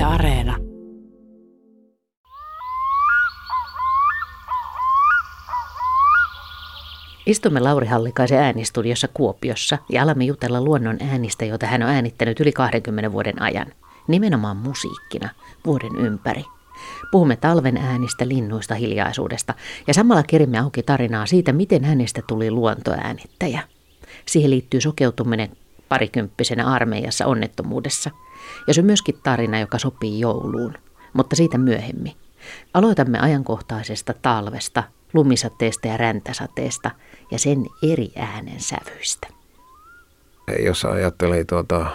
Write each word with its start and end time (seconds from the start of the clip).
Yle 0.00 0.06
Areena. 0.06 0.56
Istumme 7.26 7.60
Lauri 7.60 7.86
Hallikaisen 7.86 8.38
äänistudiossa 8.38 9.08
Kuopiossa 9.14 9.78
ja 9.88 10.02
alamme 10.02 10.24
jutella 10.24 10.60
luonnon 10.60 10.98
äänistä, 11.00 11.44
jota 11.44 11.66
hän 11.66 11.82
on 11.82 11.88
äänittänyt 11.88 12.40
yli 12.40 12.52
20 12.52 13.12
vuoden 13.12 13.42
ajan. 13.42 13.66
Nimenomaan 14.08 14.56
musiikkina, 14.56 15.28
vuoden 15.66 15.96
ympäri. 15.96 16.44
Puhumme 17.12 17.36
talven 17.36 17.76
äänistä, 17.76 18.28
linnuista, 18.28 18.74
hiljaisuudesta 18.74 19.54
ja 19.86 19.94
samalla 19.94 20.22
kerimme 20.22 20.58
auki 20.58 20.82
tarinaa 20.82 21.26
siitä, 21.26 21.52
miten 21.52 21.84
hänestä 21.84 22.22
tuli 22.26 22.50
luontoäänittäjä. 22.50 23.62
Siihen 24.26 24.50
liittyy 24.50 24.80
sokeutuminen 24.80 25.50
parikymppisenä 25.88 26.66
armeijassa 26.66 27.26
onnettomuudessa. 27.26 28.10
Ja 28.66 28.74
se 28.74 28.80
on 28.80 28.86
myöskin 28.86 29.18
tarina, 29.22 29.60
joka 29.60 29.78
sopii 29.78 30.20
jouluun, 30.20 30.74
mutta 31.12 31.36
siitä 31.36 31.58
myöhemmin. 31.58 32.12
Aloitamme 32.74 33.18
ajankohtaisesta 33.18 34.14
talvesta, 34.22 34.82
lumisateesta 35.12 35.88
ja 35.88 35.96
räntäsateesta 35.96 36.90
ja 37.30 37.38
sen 37.38 37.66
eri 37.92 38.12
äänen 38.16 38.60
sävyistä. 38.60 39.28
Jos 40.64 40.84
ajattelee 40.84 41.44
tuota, 41.44 41.86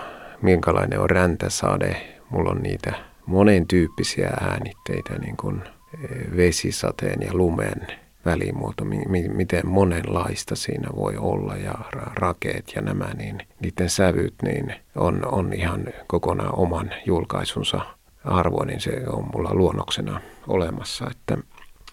minkälainen 0.41 0.99
on 0.99 1.10
räntäsade, 1.10 2.20
mulla 2.30 2.49
on 2.52 2.62
niitä 2.62 2.94
monen 3.26 3.68
tyyppisiä 3.68 4.30
äänitteitä, 4.41 5.20
niin 5.20 5.38
kuin 5.38 5.62
eh, 5.63 6.38
vesisateen 6.38 7.22
ja 7.22 7.34
lumen 7.34 7.88
välimuoto, 8.26 8.86
miten 9.34 9.68
monenlaista 9.68 10.56
siinä 10.56 10.90
voi 10.96 11.18
olla 11.18 11.56
ja 11.56 11.74
rakeet 12.16 12.72
ja 12.76 12.82
nämä, 12.82 13.14
niin 13.18 13.38
niiden 13.60 13.90
sävyt 13.90 14.34
niin 14.44 14.76
on, 14.96 15.26
on 15.32 15.54
ihan 15.54 15.86
kokonaan 16.08 16.60
oman 16.60 16.92
julkaisunsa 17.06 17.82
arvo, 18.24 18.64
niin 18.64 18.82
se 18.82 19.04
on 19.08 19.30
mulla 19.34 19.54
luonnoksena 19.54 20.22
olemassa. 20.48 21.08
Että 21.12 21.38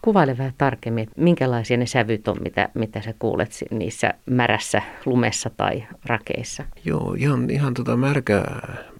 Kuvaile 0.02 0.38
vähän 0.38 0.52
tarkemmin, 0.58 1.02
että 1.02 1.20
minkälaisia 1.20 1.76
ne 1.76 1.86
sävyt 1.86 2.28
on, 2.28 2.36
mitä, 2.42 2.68
mitä 2.74 3.00
sä 3.00 3.14
kuulet 3.18 3.50
niissä 3.70 4.14
märässä 4.26 4.82
lumessa 5.06 5.50
tai 5.56 5.84
rakeissa? 6.06 6.64
Joo, 6.84 7.14
ihan, 7.18 7.50
ihan 7.50 7.74
tota 7.74 7.96
märkä 7.96 8.44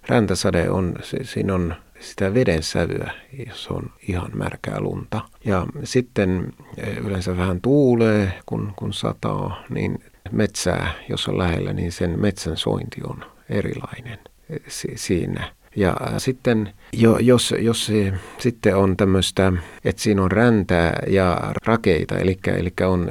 räntäsade 0.09 0.69
on, 0.69 0.95
se, 1.01 1.17
siinä 1.23 1.55
on 1.55 1.75
sitä 2.03 2.33
veden 2.33 2.63
sävyä, 2.63 3.11
jos 3.47 3.67
on 3.67 3.91
ihan 4.07 4.31
märkää 4.33 4.79
lunta. 4.79 5.21
Ja 5.45 5.67
sitten 5.83 6.53
eh, 6.77 6.97
yleensä 6.97 7.37
vähän 7.37 7.61
tuulee, 7.61 8.33
kun, 8.45 8.73
kun 8.75 8.93
sataa, 8.93 9.63
niin 9.69 10.03
metsää, 10.31 10.91
jos 11.09 11.27
on 11.27 11.37
lähellä, 11.37 11.73
niin 11.73 11.91
sen 11.91 12.19
metsän 12.19 12.57
sointi 12.57 13.01
on 13.03 13.25
erilainen 13.49 14.19
eh, 14.49 14.59
siinä. 14.95 15.51
Ja 15.75 15.95
sitten 16.17 16.73
jo, 16.93 17.17
jos, 17.17 17.53
jos 17.59 17.85
se 17.85 18.13
sitten 18.37 18.75
on 18.75 18.97
tämmöistä, 18.97 19.53
että 19.85 20.01
siinä 20.01 20.23
on 20.23 20.31
räntää 20.31 21.03
ja 21.07 21.53
rakeita, 21.65 22.17
eli, 22.17 22.39
eli 22.57 22.73
on 22.85 23.09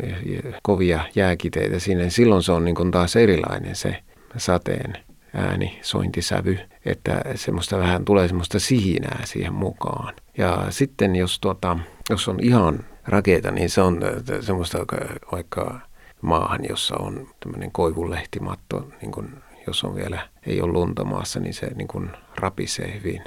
kovia 0.63 1.01
jääkiteitä 1.15 1.79
siinä, 1.79 2.01
niin 2.01 2.11
silloin 2.11 2.43
se 2.43 2.53
on 2.53 2.65
niin 2.65 2.91
taas 2.91 3.17
erilainen 3.17 3.77
se 3.77 3.97
sateen 4.37 4.93
ääni, 5.35 5.79
sointisävy, 5.83 6.59
että 6.85 7.23
semmoista 7.35 7.79
vähän 7.79 8.05
tulee 8.05 8.29
semmoista 8.29 8.59
sihinää 8.59 9.21
siihen 9.25 9.53
mukaan. 9.53 10.15
Ja 10.39 10.67
sitten 10.71 11.17
jos, 11.17 11.41
tuota, 11.41 11.79
jos 12.11 12.29
on 12.29 12.41
ihan 12.41 12.85
rakeita, 13.07 13.51
niin 13.51 13.71
se 13.71 13.81
on 13.81 14.01
semmoista 14.41 14.79
vaikka 15.33 15.81
maahan, 16.21 16.61
jossa 16.69 16.97
on 16.97 17.29
tämmöinen 17.41 17.73
koivulehtimatto, 17.73 18.89
niin 19.01 19.13
kuin 19.13 19.29
jos 19.67 19.85
on 19.85 19.95
vielä, 19.95 20.29
ei 20.47 20.61
ole 20.61 20.73
lunta 20.73 21.05
maassa, 21.05 21.41
niin 21.41 21.55
se 21.55 21.67
niin 21.75 21.89
kuin 21.89 22.11
rapisee 22.37 22.95
hyvin, 22.95 23.23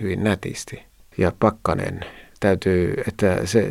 hyvin 0.00 0.24
nätisti. 0.24 0.82
Ja 1.18 1.32
pakkanen 1.38 2.00
täytyy, 2.40 2.94
että 3.08 3.46
se, 3.46 3.70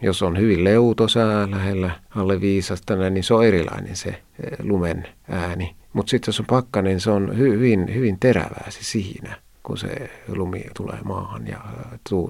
jos 0.00 0.22
on 0.22 0.38
hyvin 0.38 0.64
leutosää 0.64 1.50
lähellä 1.50 1.90
alle 2.10 2.40
viisasta, 2.40 3.10
niin 3.10 3.24
se 3.24 3.34
on 3.34 3.44
erilainen 3.44 3.96
se 3.96 4.22
lumen 4.62 5.08
ääni. 5.30 5.76
Mutta 5.92 6.10
sitten 6.10 6.28
jos 6.28 6.40
on 6.40 6.46
pakkanen, 6.46 6.90
niin 6.90 7.00
se 7.00 7.10
on 7.10 7.38
hyvin, 7.38 7.94
hyvin 7.94 8.16
terävää 8.20 8.66
se 8.70 8.82
siinä, 8.82 9.36
kun 9.62 9.78
se 9.78 10.10
lumi 10.28 10.64
tulee 10.76 10.98
maahan 11.04 11.46
ja 11.46 11.60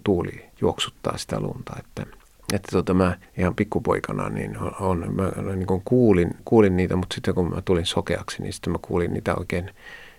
tuuli 0.05 0.45
juoksuttaa 0.61 1.19
sitä 1.19 1.41
lunta. 1.41 1.73
Että 1.79 2.07
että 2.53 2.69
tota 2.73 2.95
mä 2.95 3.17
ihan 3.39 3.55
pikkupoikana 3.55 4.29
niin 4.29 4.59
on, 4.81 5.15
mä 5.15 5.53
niin 5.57 5.67
kuin 5.67 5.83
kuulin, 5.85 6.31
kuulin 6.45 6.77
niitä, 6.77 6.97
mutta 6.97 7.15
sitten 7.15 7.35
kun 7.35 7.51
mä 7.51 7.63
tulin 7.65 7.87
sokeaksi, 7.87 8.43
niin 8.43 8.53
sitten 8.53 8.73
mä 8.73 8.79
kuulin 8.83 9.13
niitä 9.13 9.35
oikein, 9.35 9.65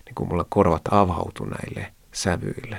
niin 0.06 0.14
kuin 0.14 0.28
mulla 0.28 0.46
korvat 0.48 0.82
avautui 0.90 1.48
näille 1.48 1.92
sävyille. 2.12 2.76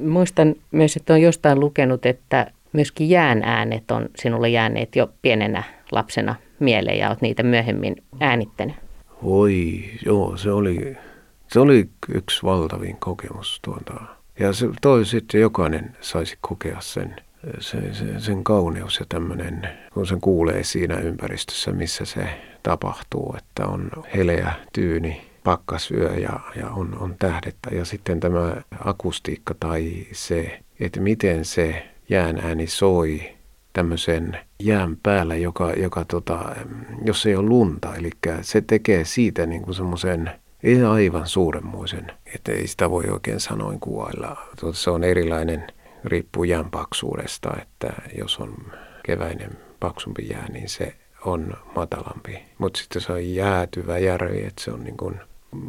Muistan 0.00 0.54
myös, 0.70 0.96
että 0.96 1.12
on 1.12 1.20
jostain 1.20 1.60
lukenut, 1.60 2.06
että 2.06 2.50
myöskin 2.72 3.10
jään 3.10 3.42
äänet 3.42 3.90
on 3.90 4.08
sinulle 4.16 4.48
jääneet 4.48 4.96
jo 4.96 5.10
pienenä 5.22 5.62
lapsena 5.92 6.34
mieleen 6.60 6.98
ja 6.98 7.08
olet 7.08 7.20
niitä 7.20 7.42
myöhemmin 7.42 7.96
äänittänyt. 8.20 8.76
Oi, 9.24 9.84
joo, 10.06 10.36
se 10.36 10.50
oli, 10.50 10.96
se 11.48 11.60
oli 11.60 11.90
yksi 12.14 12.42
valtavin 12.42 12.96
kokemus 12.96 13.60
tuota. 13.64 13.94
Ja 14.38 14.52
se 14.52 14.68
toi 14.80 15.06
sitten 15.06 15.40
jokainen 15.40 15.96
saisi 16.00 16.38
kokea 16.40 16.80
sen 16.80 17.16
se, 17.58 17.94
se, 17.94 18.20
sen 18.20 18.44
kauneus 18.44 19.00
ja 19.00 19.06
tämmöinen, 19.08 19.68
kun 19.92 20.06
sen 20.06 20.20
kuulee 20.20 20.64
siinä 20.64 20.98
ympäristössä, 20.98 21.72
missä 21.72 22.04
se 22.04 22.28
tapahtuu, 22.62 23.34
että 23.38 23.66
on 23.66 23.90
heleä, 24.16 24.52
tyyni, 24.72 25.30
pakkasyö 25.44 26.14
ja, 26.14 26.40
ja 26.56 26.70
on, 26.70 26.98
on 26.98 27.14
tähdettä. 27.18 27.70
Ja 27.74 27.84
sitten 27.84 28.20
tämä 28.20 28.56
akustiikka 28.84 29.54
tai 29.60 30.06
se, 30.12 30.60
että 30.80 31.00
miten 31.00 31.44
se 31.44 31.88
jään 32.08 32.38
ääni 32.38 32.66
soi 32.66 33.33
tämmöisen 33.74 34.38
jään 34.62 34.96
päällä, 35.02 35.36
joka, 35.36 35.72
joka 35.72 36.04
tota, 36.04 36.56
jos 37.04 37.26
ei 37.26 37.36
ole 37.36 37.48
lunta, 37.48 37.94
eli 37.94 38.10
se 38.40 38.60
tekee 38.60 39.04
siitä 39.04 39.46
niin 39.46 39.62
kuin 39.62 39.74
semmoisen 39.74 40.30
ei 40.62 40.82
aivan 40.82 41.26
suuremmoisen, 41.26 42.06
että 42.34 42.52
ei 42.52 42.66
sitä 42.66 42.90
voi 42.90 43.04
oikein 43.10 43.40
sanoin 43.40 43.80
kuvailla. 43.80 44.36
Se 44.72 44.90
on 44.90 45.04
erilainen 45.04 45.66
riippuu 46.04 46.44
jään 46.44 46.70
paksuudesta, 46.70 47.50
että 47.62 47.92
jos 48.18 48.38
on 48.38 48.56
keväinen 49.06 49.50
paksumpi 49.80 50.28
jää, 50.30 50.48
niin 50.52 50.68
se 50.68 50.94
on 51.24 51.54
matalampi. 51.76 52.38
Mutta 52.58 52.80
sitten 52.80 53.02
se 53.02 53.12
on 53.12 53.34
jäätyvä 53.34 53.98
järvi, 53.98 54.44
että 54.44 54.64
se 54.64 54.72
on 54.72 54.84
niin 54.84 54.96
kuin 54.96 55.20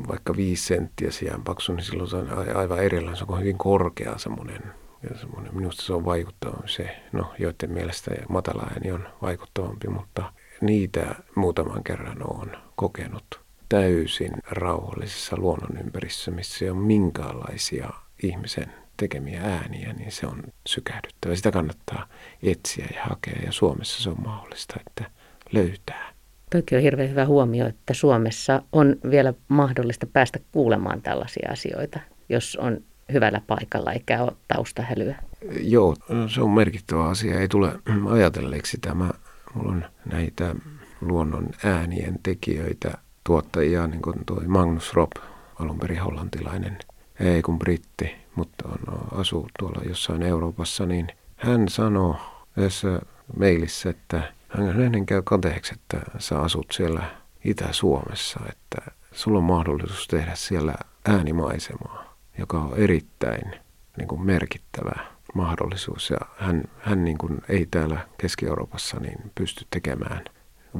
vaikka 0.07 0.35
viisi 0.35 0.65
senttiä 0.65 1.11
sijaan 1.11 1.43
paksu, 1.43 1.73
niin 1.73 1.83
silloin 1.83 2.09
se 2.09 2.15
on 2.15 2.55
aivan 2.55 2.79
erilainen. 2.79 3.17
Se 3.17 3.25
on 3.27 3.39
hyvin 3.39 3.57
korkea 3.57 4.17
semmoinen. 4.17 4.61
Ja 5.09 5.17
semmoinen 5.17 5.55
minusta 5.55 5.81
se 5.83 5.93
on 5.93 6.05
vaikuttava 6.05 6.67
se, 6.67 7.01
no 7.11 7.33
joiden 7.39 7.71
mielestä 7.71 8.11
matala 8.29 8.63
ääni 8.63 8.91
on 8.91 9.07
vaikuttavampi, 9.21 9.87
mutta 9.87 10.33
niitä 10.61 11.15
muutaman 11.35 11.83
kerran 11.83 12.31
on 12.31 12.51
kokenut 12.75 13.45
täysin 13.69 14.31
rauhallisessa 14.51 15.37
luonnonympäristössä, 15.37 16.31
missä 16.31 16.65
ei 16.65 16.71
ole 16.71 16.79
minkäänlaisia 16.79 17.89
ihmisen 18.23 18.73
tekemiä 18.97 19.41
ääniä, 19.41 19.93
niin 19.93 20.11
se 20.11 20.27
on 20.27 20.43
sykähdyttävä. 20.67 21.35
Sitä 21.35 21.51
kannattaa 21.51 22.07
etsiä 22.43 22.87
ja 22.95 23.03
hakea 23.03 23.39
ja 23.45 23.51
Suomessa 23.51 24.03
se 24.03 24.09
on 24.09 24.21
mahdollista, 24.23 24.75
että 24.87 25.11
löytää. 25.51 26.13
Toki 26.51 26.75
on 26.75 26.81
hirveän 26.81 27.09
hyvä 27.09 27.25
huomio, 27.25 27.67
että 27.67 27.93
Suomessa 27.93 28.61
on 28.71 28.95
vielä 29.09 29.33
mahdollista 29.47 30.07
päästä 30.07 30.39
kuulemaan 30.51 31.01
tällaisia 31.01 31.49
asioita, 31.51 31.99
jos 32.29 32.55
on 32.55 32.81
hyvällä 33.13 33.41
paikalla 33.47 33.93
eikä 33.93 34.23
ole 34.23 34.31
taustahälyä. 34.47 35.15
Joo, 35.61 35.95
se 36.27 36.41
on 36.41 36.49
merkittävä 36.49 37.05
asia. 37.05 37.39
Ei 37.39 37.47
tule 37.47 37.79
ajatelleeksi 38.09 38.71
sitä. 38.71 38.93
Mä, 38.93 39.11
mulla 39.53 39.71
on 39.71 39.85
näitä 40.11 40.55
luonnon 41.01 41.49
äänien 41.63 42.19
tekijöitä, 42.23 42.97
tuottajia, 43.23 43.87
niin 43.87 44.01
kuin 44.01 44.25
tuo 44.25 44.41
Magnus 44.47 44.93
Rob, 44.93 45.11
alun 45.59 45.79
perin 45.79 46.01
hollantilainen, 46.01 46.77
ei 47.19 47.41
kun 47.41 47.59
britti, 47.59 48.15
mutta 48.35 48.69
on, 48.69 49.19
asuu 49.19 49.49
tuolla 49.59 49.81
jossain 49.87 50.23
Euroopassa, 50.23 50.85
niin 50.85 51.07
hän 51.35 51.69
sanoi 51.69 52.15
tässä 52.55 52.99
mailissa, 53.39 53.89
että 53.89 54.33
hänen 54.49 55.05
käy 55.05 55.21
kateeksi, 55.21 55.73
että 55.73 56.01
sä 56.19 56.39
asut 56.39 56.65
siellä 56.71 57.03
Itä-Suomessa, 57.45 58.39
että 58.49 58.91
sulla 59.11 59.37
on 59.37 59.43
mahdollisuus 59.43 60.07
tehdä 60.07 60.31
siellä 60.35 60.75
äänimaisemaa, 61.05 62.04
joka 62.37 62.59
on 62.59 62.77
erittäin 62.77 63.55
niin 63.97 64.07
kuin 64.07 64.21
merkittävä 64.21 65.05
mahdollisuus. 65.33 66.09
Ja 66.09 66.17
hän, 66.37 66.63
hän 66.79 67.03
niin 67.03 67.17
kuin 67.17 67.41
ei 67.49 67.67
täällä 67.71 68.07
Keski-Euroopassa 68.17 68.99
niin 68.99 69.31
pysty 69.35 69.65
tekemään 69.69 70.25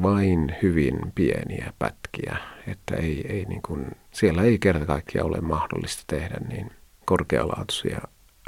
vain 0.01 0.55
hyvin 0.61 0.99
pieniä 1.15 1.73
pätkiä, 1.79 2.37
että 2.67 2.95
ei, 2.95 3.25
ei 3.29 3.45
niin 3.45 3.61
kuin, 3.61 3.85
siellä 4.11 4.43
ei 4.43 4.59
kerta 4.59 4.85
kaikkiaan 4.85 5.27
ole 5.27 5.41
mahdollista 5.41 6.03
tehdä 6.07 6.37
niin 6.47 6.71
korkealaatuisia 7.05 8.01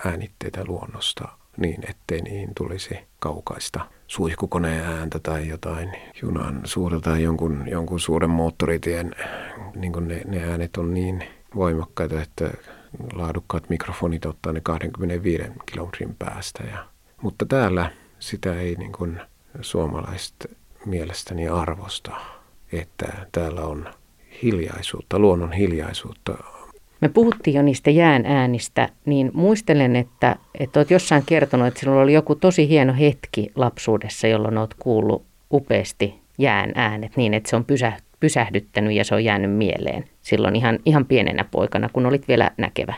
äänitteitä 0.05 0.65
luonnosta 0.67 1.27
niin, 1.57 1.89
ettei 1.89 2.21
niihin 2.21 2.55
tulisi 2.55 2.99
kaukaista 3.19 3.85
suihkukoneen 4.07 4.83
ääntä 4.83 5.19
tai 5.19 5.47
jotain 5.47 5.91
junan 6.21 6.61
suurta 6.63 6.99
tai 6.99 7.23
jonkun, 7.23 7.67
jonkun 7.69 7.99
suuren 7.99 8.29
moottoritien, 8.29 9.15
niin 9.75 9.93
ne, 10.07 10.21
ne 10.25 10.43
äänet 10.49 10.77
on 10.77 10.93
niin 10.93 11.23
voimakkaita, 11.55 12.21
että 12.21 12.51
laadukkaat 13.13 13.69
mikrofonit 13.69 14.25
ottaa 14.25 14.53
ne 14.53 14.61
25 14.63 15.43
kilometrin 15.65 16.15
päästä. 16.19 16.63
Ja, 16.63 16.85
mutta 17.21 17.45
täällä 17.45 17.91
sitä 18.19 18.59
ei 18.59 18.75
niin 18.75 18.91
kuin 18.91 19.19
suomalaiset 19.61 20.57
mielestäni 20.85 21.47
arvosta, 21.47 22.11
että 22.71 23.07
täällä 23.31 23.61
on 23.61 23.89
hiljaisuutta, 24.43 25.19
luonnon 25.19 25.51
hiljaisuutta. 25.51 26.37
Me 27.01 27.09
puhuttiin 27.09 27.55
jo 27.55 27.61
niistä 27.61 27.91
jään 27.91 28.25
äänistä, 28.25 28.89
niin 29.05 29.31
muistelen, 29.33 29.95
että, 29.95 30.35
että 30.59 30.79
olet 30.79 30.91
jossain 30.91 31.23
kertonut, 31.25 31.67
että 31.67 31.79
sinulla 31.79 32.01
oli 32.01 32.13
joku 32.13 32.35
tosi 32.35 32.69
hieno 32.69 32.93
hetki 32.99 33.51
lapsuudessa, 33.55 34.27
jolloin 34.27 34.57
olet 34.57 34.73
kuullut 34.79 35.25
upeasti 35.53 36.15
jään 36.37 36.71
äänet 36.75 37.17
niin, 37.17 37.33
että 37.33 37.49
se 37.49 37.55
on 37.55 37.65
pysä, 37.65 37.93
pysähdyttänyt 38.19 38.93
ja 38.93 39.05
se 39.05 39.15
on 39.15 39.23
jäänyt 39.23 39.51
mieleen 39.51 40.03
silloin 40.21 40.55
ihan, 40.55 40.79
ihan 40.85 41.05
pienenä 41.05 41.45
poikana, 41.51 41.89
kun 41.93 42.05
olit 42.05 42.27
vielä 42.27 42.51
näkevä. 42.57 42.93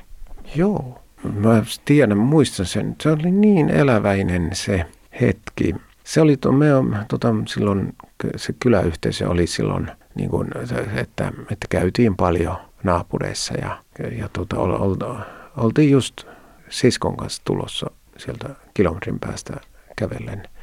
Joo, 0.55 1.01
mä 1.23 1.63
tiedän, 1.85 2.17
muistan 2.17 2.65
sen. 2.65 2.95
Se 3.01 3.11
oli 3.11 3.31
niin 3.31 3.69
eläväinen 3.69 4.49
se 4.53 4.85
hetki. 5.21 5.75
Se 6.03 6.21
oli, 6.21 6.37
me 6.57 6.65
tota, 7.07 7.35
silloin, 7.47 7.93
se 8.35 8.53
kyläyhteisö 8.59 9.29
oli 9.29 9.47
silloin, 9.47 9.91
niin 10.15 10.29
kuin, 10.29 10.47
että, 10.95 11.31
että 11.51 11.67
käytiin 11.69 12.15
paljon 12.15 12.55
naapureissa 12.83 13.53
ja, 13.53 13.77
ja 14.17 14.29
tota, 14.33 14.57
ol, 14.57 14.71
ol, 14.71 14.95
oltiin 15.57 15.91
just 15.91 16.23
siskon 16.69 17.17
kanssa 17.17 17.41
tulossa 17.45 17.91
sieltä 18.17 18.49
kilometrin 18.73 19.19
päästä 19.19 19.53
kävellen– 19.95 20.43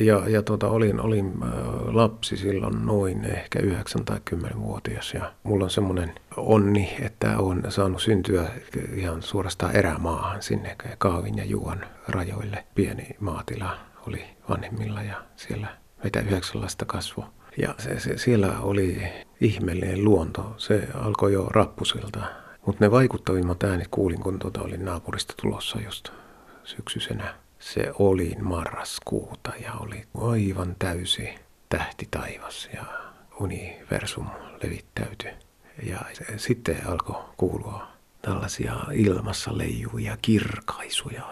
ja, 0.00 0.28
ja 0.28 0.42
tuota, 0.42 0.68
olin, 0.68 1.00
olin 1.00 1.34
äh, 1.42 1.50
lapsi 1.94 2.36
silloin 2.36 2.86
noin 2.86 3.24
ehkä 3.24 3.58
9 3.58 4.04
tai 4.04 4.18
10-vuotias 4.34 5.14
ja 5.14 5.32
mulla 5.42 5.64
on 5.64 5.70
semmoinen 5.70 6.14
onni, 6.36 6.96
että 7.00 7.38
on 7.38 7.62
saanut 7.68 8.02
syntyä 8.02 8.50
ihan 8.94 9.22
suorastaan 9.22 9.76
erämaahan 9.76 10.42
sinne 10.42 10.76
Kaavin 10.98 11.38
ja 11.38 11.44
Juan 11.44 11.86
rajoille. 12.08 12.64
Pieni 12.74 13.08
maatila 13.20 13.78
oli 14.06 14.24
vanhemmilla 14.48 15.02
ja 15.02 15.22
siellä 15.36 15.66
meitä 16.02 16.20
yhdeksän 16.20 16.62
lasta 16.62 16.84
kasvo. 16.84 17.24
Ja 17.58 17.74
se, 17.78 18.00
se, 18.00 18.18
siellä 18.18 18.60
oli 18.60 19.02
ihmeellinen 19.40 20.04
luonto. 20.04 20.54
Se 20.56 20.88
alkoi 20.94 21.32
jo 21.32 21.44
rappusilta. 21.44 22.20
Mutta 22.66 22.84
ne 22.84 22.90
vaikuttavimmat 22.90 23.62
äänet 23.62 23.88
kuulin, 23.90 24.20
kun 24.20 24.38
tuota 24.38 24.62
olin 24.62 24.84
naapurista 24.84 25.34
tulossa 25.42 25.78
just 25.80 26.08
syksyisenä 26.64 27.34
se 27.60 27.92
oli 27.98 28.36
marraskuuta 28.40 29.52
ja 29.62 29.72
oli 29.74 30.04
aivan 30.14 30.76
täysi 30.78 31.28
tähti 31.68 32.08
taivas 32.10 32.68
ja 32.74 32.84
universum 33.40 34.26
levittäytyi. 34.62 35.30
Ja 35.82 35.98
sitten 36.36 36.86
alkoi 36.86 37.24
kuulua 37.36 37.86
tällaisia 38.22 38.74
ilmassa 38.92 39.58
leijuvia 39.58 40.16
kirkaisuja, 40.22 41.22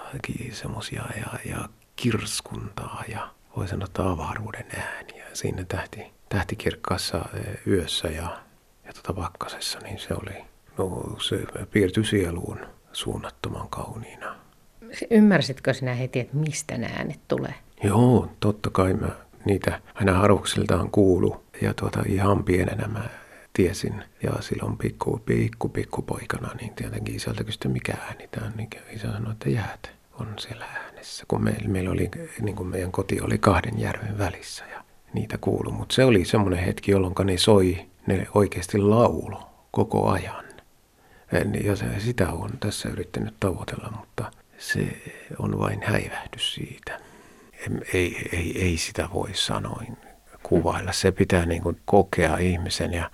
semmoisia 0.53 1.05
ja, 1.17 1.39
ja 1.51 1.69
kirskuntaa 1.97 3.05
ja 3.09 3.31
voi 3.57 3.69
sanoa 3.69 4.13
avaruuden 4.13 4.67
ääniä. 4.77 5.25
Siinä 5.33 5.65
tähti, 5.65 6.13
tähti 6.29 6.57
kirkkaassa 6.57 7.25
e, 7.35 7.71
yössä 7.71 8.09
ja, 8.09 8.43
ja 8.85 8.93
tuota 8.93 9.13
pakkasessa, 9.13 9.79
niin 9.79 9.99
se 9.99 10.15
oli, 10.15 10.45
no 10.79 11.17
se 11.21 11.47
piirtyi 11.71 12.05
sieluun 12.05 12.61
suunnattoman 12.93 13.69
kauniina. 13.69 14.37
Ymmärsitkö 15.11 15.75
sinä 15.75 15.95
heti, 15.95 16.21
että 16.21 16.37
mistä 16.37 16.79
nämä 16.79 16.95
äänet 16.97 17.21
tulee? 17.29 17.55
Joo, 17.83 18.31
totta 18.41 18.71
kai 18.71 18.95
mä 18.95 19.09
niitä 19.45 19.81
aina 19.95 20.13
harvuksiltaan 20.13 20.91
kuulu. 20.91 21.45
Ja 21.63 21.75
tuota, 21.75 22.03
ihan 22.07 22.45
pienenä 22.45 22.89
mä 22.89 23.05
tiesin. 23.53 24.05
Ja 24.23 24.33
silloin 24.41 24.79
pikku, 24.79 25.21
pikku, 25.27 25.69
pikku 25.69 26.03
poikana, 26.03 26.55
niin 26.61 26.75
tietenkin 26.75 27.17
isältä 27.17 27.45
kysyi, 27.45 27.71
mikä 27.73 27.93
ääni 28.07 28.29
tämä 28.31 28.47
on. 28.47 28.53
Niin 28.57 28.69
isä 28.91 29.13
sanoi, 29.13 29.33
että 29.33 29.51
jäät 29.51 29.91
on 30.21 30.35
siellä 30.39 30.65
äänessä. 30.65 31.25
Kun 31.29 31.45
meillä, 31.45 31.69
meillä 31.69 31.91
oli, 31.91 32.11
niin 32.41 32.57
kuin 32.57 32.69
meidän 32.69 32.93
koti 32.93 33.21
oli 33.21 33.39
kahden 33.39 33.79
järven 33.81 34.19
välissä 34.19 34.65
ja 34.73 34.85
niitä 35.13 35.39
kuulu. 35.39 35.71
Mutta 35.71 35.95
se 35.95 36.05
oli 36.05 36.25
semmoinen 36.25 36.65
hetki, 36.65 36.91
jolloin 36.91 37.15
ne 37.25 37.39
soi, 37.39 37.87
ne 38.07 38.27
oikeasti 38.35 38.79
laulo 38.79 39.51
koko 39.71 40.11
ajan. 40.11 40.45
Ja 41.65 42.01
sitä 42.01 42.33
on 42.33 42.51
tässä 42.61 42.89
yrittänyt 42.89 43.35
tavoitella, 43.41 43.93
mutta 44.01 44.33
se 44.59 44.89
on 45.39 45.59
vain 45.59 45.83
häivähdys 45.83 46.55
siitä. 46.55 47.01
Ei, 47.95 48.29
ei, 48.33 48.63
ei 48.63 48.77
sitä 48.77 49.09
voi 49.15 49.29
sanoin 49.33 49.97
kuvailla. 50.43 50.93
Se 50.93 51.13
pitää 51.13 51.47
niin 51.47 51.63
kuin 51.63 51.81
kokea 51.85 52.37
ihmisen 52.37 52.93
ja 52.93 53.11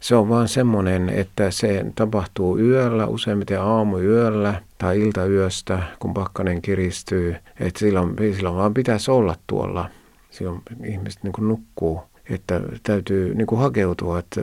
se 0.00 0.16
on 0.16 0.28
vaan 0.28 0.48
semmoinen, 0.48 1.08
että 1.08 1.50
se 1.50 1.86
tapahtuu 1.94 2.58
yöllä, 2.58 3.06
useimmiten 3.06 3.60
aamuyöllä 3.60 4.62
tai 4.78 5.00
iltayöstä, 5.00 5.82
kun 5.98 6.14
pakkanen 6.14 6.62
kiristyy. 6.62 7.36
Että 7.60 7.78
silloin, 7.78 8.16
silloin 8.36 8.56
vaan 8.56 8.74
pitäisi 8.74 9.10
olla 9.10 9.36
tuolla. 9.46 9.90
Silloin 10.30 10.62
ihmiset 10.84 11.22
niin 11.22 11.32
kuin 11.32 11.48
nukkuu. 11.48 12.02
Että 12.30 12.60
täytyy 12.82 13.34
niin 13.34 13.46
kuin 13.46 13.60
hakeutua, 13.60 14.18
että 14.18 14.40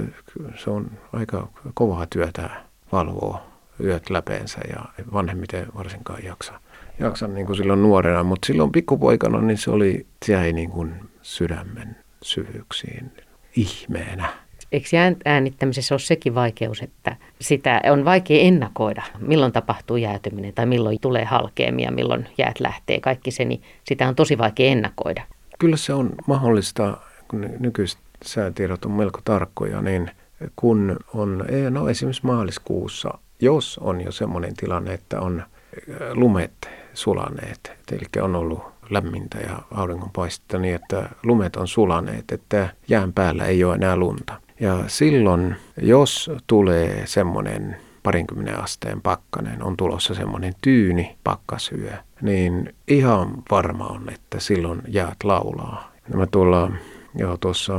se 0.63 0.69
on 0.69 0.91
aika 1.13 1.47
kovaa 1.73 2.05
työtä 2.05 2.49
valvoa 2.91 3.54
yöt 3.83 4.09
läpeensä 4.09 4.59
ja 4.69 4.85
vanhemmiten 5.13 5.67
varsinkaan 5.75 6.23
jaksa, 6.23 6.59
jaksa 6.99 7.27
niin 7.27 7.45
kuin 7.45 7.55
silloin 7.55 7.81
nuorena, 7.81 8.23
mutta 8.23 8.45
silloin 8.45 8.71
pikkupoikana 8.71 9.41
niin 9.41 9.57
se 9.57 9.71
oli, 9.71 10.05
se 10.25 10.33
jäi 10.33 10.53
niin 10.53 10.69
kuin 10.69 10.93
sydämen 11.21 11.95
syvyyksiin 12.21 13.11
ihmeenä. 13.55 14.29
Eikö 14.71 14.87
äänittämisessä 15.25 15.95
ole 15.95 15.99
sekin 15.99 16.35
vaikeus, 16.35 16.81
että 16.81 17.15
sitä 17.41 17.81
on 17.91 18.05
vaikea 18.05 18.41
ennakoida, 18.41 19.03
milloin 19.19 19.51
tapahtuu 19.51 19.97
jäätyminen 19.97 20.53
tai 20.53 20.65
milloin 20.65 20.97
tulee 21.01 21.25
halkeamia, 21.25 21.91
milloin 21.91 22.29
jäät 22.37 22.59
lähtee, 22.59 22.99
kaikki 22.99 23.31
se, 23.31 23.45
niin 23.45 23.61
sitä 23.83 24.07
on 24.07 24.15
tosi 24.15 24.37
vaikea 24.37 24.71
ennakoida. 24.71 25.23
Kyllä 25.59 25.77
se 25.77 25.93
on 25.93 26.15
mahdollista, 26.27 26.97
kun 27.27 27.49
nykyiset 27.59 27.99
säätiedot 28.25 28.85
on 28.85 28.91
melko 28.91 29.19
tarkkoja, 29.25 29.81
niin 29.81 30.11
kun 30.55 30.97
on, 31.13 31.43
no 31.69 31.89
esimerkiksi 31.89 32.25
maaliskuussa 32.25 33.17
jos 33.39 33.77
on 33.83 34.01
jo 34.01 34.11
semmoinen 34.11 34.55
tilanne, 34.55 34.93
että 34.93 35.21
on 35.21 35.39
äh, 35.39 36.11
lumet 36.13 36.69
sulaneet, 36.93 37.71
eli 37.91 38.23
on 38.23 38.35
ollut 38.35 38.63
lämmintä 38.89 39.37
ja 39.37 39.59
auringonpaistetta 39.71 40.59
niin, 40.59 40.75
että 40.75 41.09
lumet 41.23 41.55
on 41.55 41.67
sulaneet, 41.67 42.31
että 42.31 42.69
jään 42.87 43.13
päällä 43.13 43.45
ei 43.45 43.63
ole 43.63 43.75
enää 43.75 43.95
lunta. 43.95 44.41
Ja 44.59 44.83
silloin, 44.87 45.55
jos 45.81 46.31
tulee 46.47 47.07
semmoinen 47.07 47.77
parinkymmenen 48.03 48.63
asteen 48.63 49.01
pakkanen, 49.01 49.63
on 49.63 49.77
tulossa 49.77 50.13
semmoinen 50.13 50.53
tyyni 50.61 51.15
pakkasyö, 51.23 51.91
niin 52.21 52.75
ihan 52.87 53.43
varma 53.51 53.85
on, 53.85 54.09
että 54.09 54.39
silloin 54.39 54.81
jäät 54.87 55.23
laulaa. 55.23 55.91
Mä 56.13 56.27
tuolla, 56.27 56.71
joo 57.15 57.37
tuossa 57.37 57.75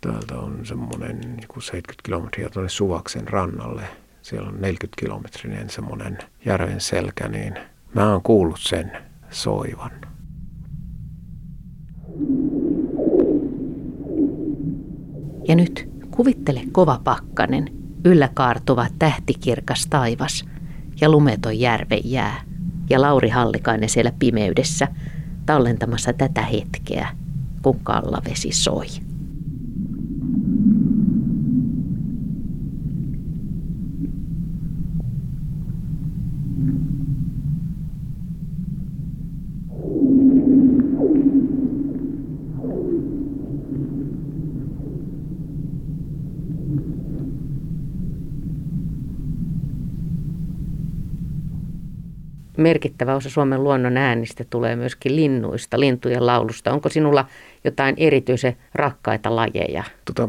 täältä 0.00 0.34
on 0.34 0.66
semmoinen 0.66 1.20
70 1.58 1.94
kilometriä 2.02 2.48
tuonne 2.48 2.68
Suvaksen 2.68 3.28
rannalle 3.28 3.82
siellä 4.22 4.48
on 4.48 4.60
40 4.60 5.00
kilometrinen 5.00 5.70
semmoinen 5.70 6.18
järven 6.44 6.80
selkä, 6.80 7.28
niin 7.28 7.54
mä 7.94 8.12
oon 8.12 8.22
kuullut 8.22 8.60
sen 8.60 8.92
soivan. 9.30 9.90
Ja 15.48 15.56
nyt 15.56 15.88
kuvittele 16.10 16.62
kova 16.72 17.00
pakkanen, 17.04 17.68
ylläkaartuva 18.04 18.86
tähtikirkas 18.98 19.86
taivas 19.90 20.44
ja 21.00 21.10
lumeton 21.10 21.58
järven 21.58 22.00
jää. 22.04 22.42
Ja 22.90 23.00
Lauri 23.00 23.28
Hallikainen 23.28 23.88
siellä 23.88 24.12
pimeydessä 24.18 24.88
tallentamassa 25.46 26.12
tätä 26.12 26.42
hetkeä, 26.42 27.08
kun 27.62 27.80
kallavesi 27.82 28.52
soi. 28.52 28.86
Merkittävä 52.60 53.14
osa 53.14 53.30
Suomen 53.30 53.64
luonnon 53.64 53.96
äänistä 53.96 54.44
tulee 54.50 54.76
myöskin 54.76 55.16
linnuista, 55.16 55.80
lintujen 55.80 56.26
laulusta. 56.26 56.72
Onko 56.72 56.88
sinulla 56.88 57.26
jotain 57.64 57.94
erityisen 57.98 58.56
rakkaita 58.74 59.36
lajeja? 59.36 59.84
Tota, 60.04 60.28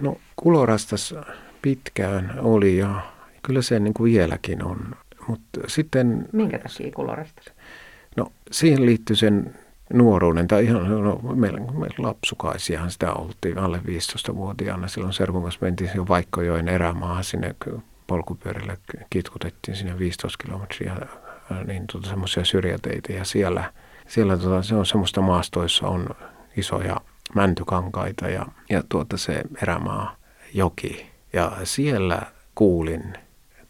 no 0.00 0.16
kulorastas 0.36 1.14
pitkään 1.62 2.32
oli 2.40 2.78
ja 2.78 3.00
kyllä 3.42 3.62
se 3.62 3.80
niin 3.80 3.94
kuin 3.94 4.12
vieläkin 4.12 4.64
on. 4.64 4.78
Mutta 5.26 5.60
sitten... 5.66 6.28
Minkä 6.32 6.58
takia 6.58 6.92
kulorastas? 6.94 7.44
No 8.16 8.32
siihen 8.50 8.86
liittyy 8.86 9.16
sen 9.16 9.54
nuoruuden, 9.92 10.48
tai 10.48 10.64
ihan 10.64 11.04
no, 11.04 11.20
meillä, 11.34 11.60
meillä 11.60 11.96
lapsukaisiahan 11.98 12.90
sitä 12.90 13.12
oltiin 13.12 13.58
alle 13.58 13.78
15-vuotiaana. 13.78 14.88
Silloin 14.88 15.12
Servun 15.12 15.42
kanssa 15.42 15.60
mentiin 15.62 15.90
jo 15.94 16.08
Vaikkojoen 16.08 16.68
erämaahan 16.68 17.24
sinne 17.24 17.54
polkupyörillä 18.06 18.76
kitkutettiin 19.10 19.76
sinne 19.76 19.98
15 19.98 20.44
kilometriä 20.44 20.96
niin 21.66 21.86
tuota, 21.92 22.08
semmoisia 22.08 22.44
syrjäteitä 22.44 23.12
ja 23.12 23.24
siellä, 23.24 23.72
siellä 24.08 24.36
tuota, 24.36 24.62
se 24.62 24.74
on 24.74 24.86
semmoista 24.86 25.20
maastoissa 25.20 25.88
on 25.88 26.10
isoja 26.56 27.00
mäntykankaita 27.34 28.28
ja, 28.28 28.46
ja 28.70 28.82
tuota 28.88 29.16
se 29.16 29.42
erämaa 29.62 30.16
joki. 30.54 31.10
Ja 31.32 31.52
siellä 31.64 32.22
kuulin 32.54 33.14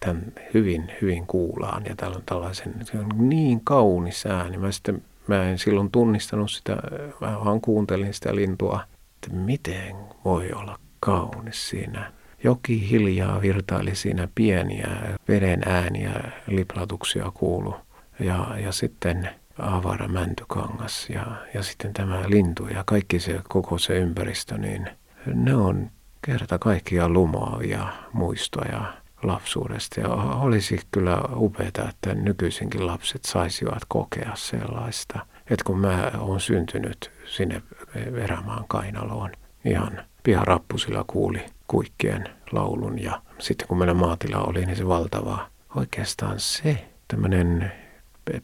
tämän 0.00 0.32
hyvin, 0.54 0.92
hyvin 1.02 1.26
kuulaan 1.26 1.82
ja 1.88 1.96
täällä 1.96 2.16
on 2.16 2.22
tällaisen 2.26 2.74
se 2.82 2.98
on 2.98 3.28
niin 3.28 3.60
kaunis 3.64 4.26
ääni. 4.26 4.58
Mä, 4.58 4.72
sitten, 4.72 5.02
mä 5.26 5.44
en 5.44 5.58
silloin 5.58 5.90
tunnistanut 5.90 6.50
sitä, 6.50 6.76
mä 7.20 7.44
vaan 7.44 7.60
kuuntelin 7.60 8.14
sitä 8.14 8.34
lintua, 8.34 8.80
että 9.14 9.36
miten 9.36 9.96
voi 10.24 10.52
olla 10.52 10.78
kaunis 11.00 11.68
siinä. 11.68 12.12
Joki 12.44 12.90
hiljaa 12.90 13.40
virtaili 13.40 13.94
siinä 13.94 14.28
pieniä 14.34 14.88
veden 15.28 15.62
ääniä, 15.66 16.12
liplatuksia 16.46 17.30
kuulu. 17.34 17.74
Ja, 18.20 18.46
ja 18.64 18.72
sitten 18.72 19.30
avara 19.58 20.08
mäntykangas 20.08 21.10
ja, 21.10 21.26
ja 21.54 21.62
sitten 21.62 21.92
tämä 21.92 22.22
lintu 22.26 22.66
ja 22.66 22.82
kaikki 22.86 23.20
se 23.20 23.40
koko 23.48 23.78
se 23.78 23.98
ympäristö, 23.98 24.58
niin 24.58 24.88
ne 25.26 25.54
on 25.54 25.90
kerta 26.22 26.58
kaikkiaan 26.58 27.12
lumoavia 27.12 27.86
muistoja 28.12 28.92
lapsuudesta. 29.22 30.00
Ja 30.00 30.08
olisi 30.14 30.80
kyllä 30.90 31.20
upeaa, 31.36 31.88
että 31.88 32.14
nykyisinkin 32.14 32.86
lapset 32.86 33.24
saisivat 33.24 33.82
kokea 33.88 34.32
sellaista. 34.34 35.26
Että 35.50 35.64
kun 35.64 35.78
mä 35.78 36.12
oon 36.18 36.40
syntynyt 36.40 37.10
sinne 37.26 37.62
Erämaan 38.22 38.64
kainaloon, 38.68 39.30
ihan 39.64 40.02
piharappusilla 40.22 41.04
kuuli 41.06 41.44
kuikkien 41.70 42.24
laulun. 42.52 43.02
Ja 43.02 43.22
sitten 43.38 43.68
kun 43.68 43.78
meillä 43.78 43.94
maatila 43.94 44.38
oli, 44.38 44.66
niin 44.66 44.76
se 44.76 44.88
valtava, 44.88 45.48
oikeastaan 45.76 46.40
se 46.40 46.88
tämmöinen 47.08 47.72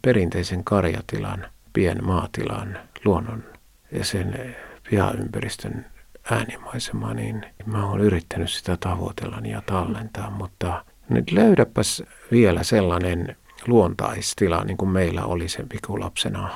perinteisen 0.02 0.64
karjatilan, 0.64 1.46
pienmaatilan, 1.72 2.78
luonnon 3.04 3.44
ja 3.92 4.04
sen 4.04 4.56
pihaympäristön 4.90 5.86
äänimaisema, 6.30 7.14
niin 7.14 7.46
mä 7.66 7.86
oon 7.86 8.00
yrittänyt 8.00 8.50
sitä 8.50 8.76
tavoitella 8.80 9.40
ja 9.44 9.62
tallentaa, 9.66 10.30
mutta 10.30 10.84
nyt 11.08 11.32
löydäpäs 11.32 12.02
vielä 12.30 12.62
sellainen 12.62 13.36
luontaistila, 13.66 14.64
niin 14.64 14.76
kuin 14.76 14.88
meillä 14.88 15.24
oli 15.24 15.48
sen 15.48 15.68
pikulapsena, 15.68 16.48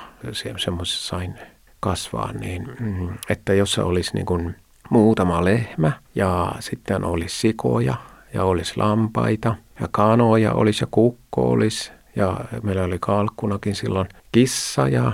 semmoisessa 0.57 1.09
sain 1.09 1.35
kasvaa, 1.81 2.33
niin 2.33 2.69
mm, 2.81 3.19
että 3.29 3.55
jos 3.55 3.79
olisi 3.79 4.15
niin 4.15 4.27
kuin 4.27 4.57
muutama 4.91 5.45
lehmä 5.45 5.93
ja 6.15 6.53
sitten 6.61 7.05
olisi 7.05 7.39
sikoja 7.39 7.95
ja 8.35 8.45
olisi 8.45 8.73
lampaita 8.77 9.55
ja 9.81 9.89
kanoja 9.91 10.53
olisi 10.53 10.83
ja 10.85 10.89
kukko 10.91 11.51
olisi 11.51 11.93
ja 12.17 12.41
meillä 12.63 12.85
oli 12.85 12.99
kalkkunakin 13.01 13.75
silloin 13.75 14.09
kissa 14.33 14.89
ja, 14.89 15.13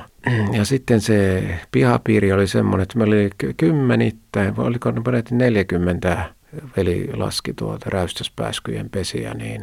ja 0.53 0.65
sitten 0.65 1.01
se 1.01 1.45
pihapiiri 1.73 2.33
oli 2.33 2.47
semmoinen, 2.47 2.83
että 2.83 2.99
meillä 2.99 3.17
oli 3.17 3.55
kymmenittäin, 3.57 4.55
oliko 4.57 4.91
ne 4.91 5.01
peräti 5.01 5.35
40 5.35 6.25
veli 6.77 7.11
laski 7.13 7.53
tuota 7.55 7.91
räystäspääskyjen 7.91 8.91
pesiä, 8.91 9.35
niin 9.35 9.63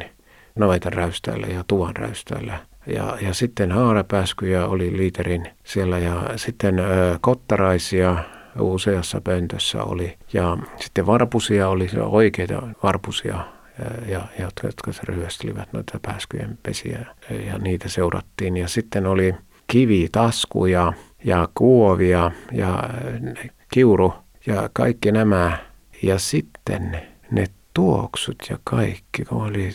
navetan 0.55 0.93
räystäillä 0.93 1.47
ja 1.47 1.63
tuvan 1.67 1.95
räystäillä. 1.95 2.59
Ja, 2.87 3.17
ja 3.21 3.33
sitten 3.33 3.71
haarapääskyjä 3.71 4.67
oli 4.67 4.97
liiterin 4.97 5.47
siellä 5.63 5.99
ja 5.99 6.29
sitten 6.35 6.79
ö, 6.79 7.17
kottaraisia 7.21 8.17
useassa 8.59 9.21
pöntössä 9.21 9.83
oli. 9.83 10.17
Ja 10.33 10.57
sitten 10.77 11.05
varpusia 11.05 11.69
oli 11.69 11.89
oikeita 11.97 12.67
varpusia 12.83 13.39
ja, 14.07 14.21
ja 14.39 14.49
jotka 14.63 14.91
ryöstelivät 15.03 15.73
noita 15.73 15.99
pääskyjen 16.01 16.57
pesiä 16.63 17.05
ja 17.45 17.57
niitä 17.57 17.89
seurattiin. 17.89 18.57
Ja 18.57 18.67
sitten 18.67 19.05
oli 19.05 19.35
kivitaskuja 19.67 20.93
ja 21.23 21.49
kuovia 21.55 22.31
ja 22.51 22.89
kiuru 23.73 24.13
ja 24.45 24.69
kaikki 24.73 25.11
nämä. 25.11 25.57
Ja 26.03 26.19
sitten 26.19 27.01
ne 27.31 27.45
tuoksut 27.73 28.37
ja 28.49 28.57
kaikki, 28.63 29.25
kun 29.25 29.43
oli 29.43 29.69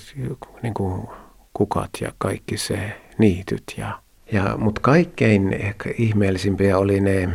niin 0.62 0.75
kuin 0.75 1.08
kukat 1.54 1.90
ja 2.00 2.12
kaikki 2.18 2.56
se 2.56 3.00
niityt. 3.18 3.62
Ja, 3.76 3.99
ja, 4.32 4.56
Mutta 4.56 4.80
kaikkein 4.80 5.52
ehkä 5.52 5.90
ihmeellisimpiä 5.99 6.78
oli 6.78 7.00
ne 7.00 7.28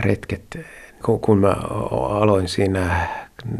retket, 0.00 0.58
kun, 1.04 1.20
kun 1.20 1.38
mä 1.38 1.56
aloin 1.90 2.48
siinä 2.48 3.08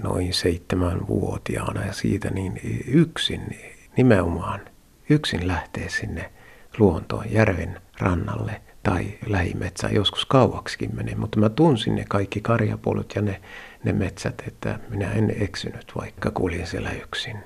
noin 0.03 0.35
seitsemän 0.35 1.07
vuotiaana 1.07 1.85
ja 1.85 1.93
siitä 1.93 2.31
niin 2.31 2.61
yksin 2.87 3.59
nimenomaan 3.97 4.61
yksin 5.11 5.49
lähtee 5.49 5.89
sinne 5.89 6.31
luontoon, 6.79 7.33
järven 7.33 7.81
rannalle 7.99 8.61
tai 8.83 9.19
lähimetsään. 9.27 9.95
Joskus 9.95 10.27
kauaksikin 10.27 10.97
menee, 10.97 11.15
mutta 11.15 11.41
mä 11.41 11.49
tunsin 11.49 11.95
ne 11.95 12.05
kaikki 12.09 12.41
karjapolut 12.41 13.13
ja 13.15 13.23
ne, 13.23 13.41
ne 13.85 13.93
metsät, 13.93 14.43
että 14.47 14.79
minä 14.89 15.13
en 15.13 15.37
eksynyt, 15.41 15.93
vaikka 15.97 16.31
kuljin 16.31 16.67
siellä 16.67 16.91
yksin. 16.91 17.37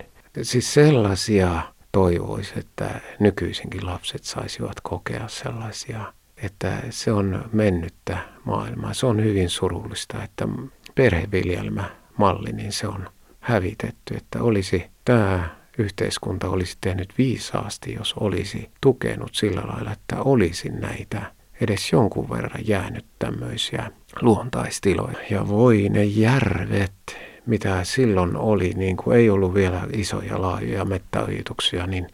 Siis 0.42 0.74
sellaisia 0.74 1.62
toivoisi, 1.92 2.52
että 2.58 3.00
nykyisinkin 3.18 3.86
lapset 3.86 4.24
saisivat 4.24 4.80
kokea 4.82 5.28
sellaisia, 5.28 6.12
että 6.42 6.82
se 6.90 7.12
on 7.12 7.44
mennyttä 7.52 8.18
maailmaa. 8.44 8.94
Se 8.94 9.06
on 9.06 9.24
hyvin 9.24 9.50
surullista, 9.50 10.24
että 10.24 10.48
perheviljelmä 10.94 11.84
malli, 12.16 12.52
niin 12.52 12.72
se 12.72 12.86
on 12.86 13.08
hävitetty. 13.40 14.14
Että 14.16 14.42
olisi 14.42 14.84
tämä 15.04 15.48
yhteiskunta 15.78 16.48
olisi 16.48 16.78
tehnyt 16.80 17.12
viisaasti, 17.18 17.94
jos 17.94 18.14
olisi 18.14 18.70
tukenut 18.80 19.34
sillä 19.34 19.62
lailla, 19.64 19.92
että 19.92 20.22
olisi 20.22 20.68
näitä 20.68 21.22
edes 21.60 21.92
jonkun 21.92 22.30
verran 22.30 22.66
jäänyt 22.66 23.04
tämmöisiä 23.18 23.90
luontaistiloja. 24.22 25.18
Ja 25.30 25.48
voi 25.48 25.88
ne 25.88 26.04
järvet, 26.04 26.92
mitä 27.46 27.84
silloin 27.84 28.36
oli, 28.36 28.72
niin 28.76 28.96
kuin 28.96 29.16
ei 29.16 29.30
ollut 29.30 29.54
vielä 29.54 29.80
isoja 29.92 30.42
laajoja 30.42 30.84
mettäojituksia, 30.84 31.86
niin 31.86 32.06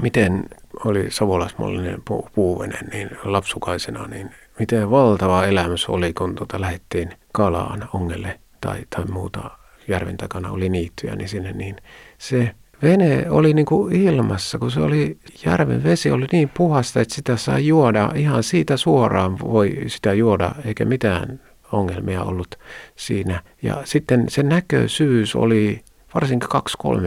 miten 0.00 0.44
oli 0.84 1.10
savolasmallinen 1.10 2.02
puuvenen 2.34 2.88
niin 2.92 3.10
lapsukaisena, 3.24 4.06
niin 4.06 4.30
miten 4.58 4.90
valtava 4.90 5.44
elämys 5.44 5.88
oli, 5.88 6.12
kun 6.12 6.34
tuota 6.34 6.60
lähdettiin 6.60 7.10
kalaan 7.32 7.88
ongelle 7.92 8.40
tai, 8.60 8.80
tai 8.90 9.04
muuta 9.04 9.50
järven 9.88 10.16
takana 10.16 10.50
oli 10.50 10.68
niittyjä, 10.68 11.16
niin 11.16 11.28
sinne 11.28 11.52
niin 11.52 11.76
se 12.18 12.54
vene 12.82 13.30
oli 13.30 13.54
niin 13.54 13.66
kuin 13.66 13.96
ilmassa, 13.96 14.58
kun 14.58 14.70
se 14.70 14.80
oli, 14.80 15.18
järven 15.44 15.84
vesi 15.84 16.10
oli 16.10 16.26
niin 16.32 16.48
puhasta, 16.48 17.00
että 17.00 17.14
sitä 17.14 17.36
saa 17.36 17.58
juoda 17.58 18.10
ihan 18.14 18.42
siitä 18.42 18.76
suoraan 18.76 19.38
voi 19.40 19.76
sitä 19.86 20.12
juoda, 20.12 20.54
eikä 20.64 20.84
mitään 20.84 21.40
ongelmia 21.72 22.22
ollut 22.22 22.58
siinä. 22.96 23.42
Ja 23.62 23.82
sitten 23.84 24.24
se 24.28 24.42
näköisyys 24.42 25.36
oli 25.36 25.84
varsinkin 26.14 26.48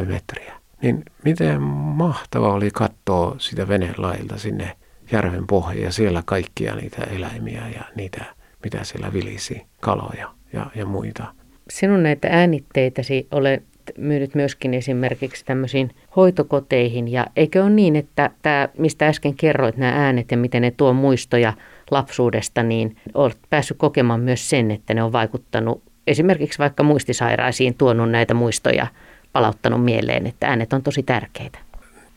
2-3 0.01 0.05
metriä. 0.05 0.53
Niin 0.85 1.03
miten 1.23 1.61
mahtava 1.61 2.53
oli 2.53 2.71
katsoa 2.71 3.35
sitä 3.37 3.67
venelailta 3.67 4.37
sinne 4.37 4.71
järven 5.11 5.47
pohjaan 5.47 5.83
ja 5.83 5.91
siellä 5.91 6.23
kaikkia 6.25 6.75
niitä 6.75 7.03
eläimiä 7.03 7.67
ja 7.75 7.81
niitä, 7.95 8.25
mitä 8.63 8.83
siellä 8.83 9.13
vilisi, 9.13 9.65
kaloja 9.81 10.29
ja, 10.53 10.65
ja 10.75 10.85
muita 10.85 11.25
sinun 11.69 12.03
näitä 12.03 12.27
äänitteitäsi 12.31 13.27
olet 13.31 13.63
myynyt 13.97 14.35
myöskin 14.35 14.73
esimerkiksi 14.73 15.45
tämmöisiin 15.45 15.91
hoitokoteihin. 16.15 17.11
Ja 17.11 17.25
eikö 17.35 17.63
ole 17.63 17.69
niin, 17.69 17.95
että 17.95 18.29
tämä, 18.41 18.69
mistä 18.77 19.07
äsken 19.07 19.35
kerroit 19.35 19.77
nämä 19.77 20.05
äänet 20.05 20.31
ja 20.31 20.37
miten 20.37 20.61
ne 20.61 20.71
tuo 20.71 20.93
muistoja 20.93 21.53
lapsuudesta, 21.91 22.63
niin 22.63 22.95
olet 23.13 23.37
päässyt 23.49 23.77
kokemaan 23.77 24.19
myös 24.19 24.49
sen, 24.49 24.71
että 24.71 24.93
ne 24.93 25.03
on 25.03 25.11
vaikuttanut 25.11 25.83
esimerkiksi 26.07 26.59
vaikka 26.59 26.83
muistisairaisiin 26.83 27.75
tuonut 27.77 28.11
näitä 28.11 28.33
muistoja, 28.33 28.87
palauttanut 29.35 29.83
mieleen, 29.83 30.27
että 30.27 30.47
äänet 30.47 30.73
on 30.73 30.83
tosi 30.83 31.03
tärkeitä. 31.03 31.59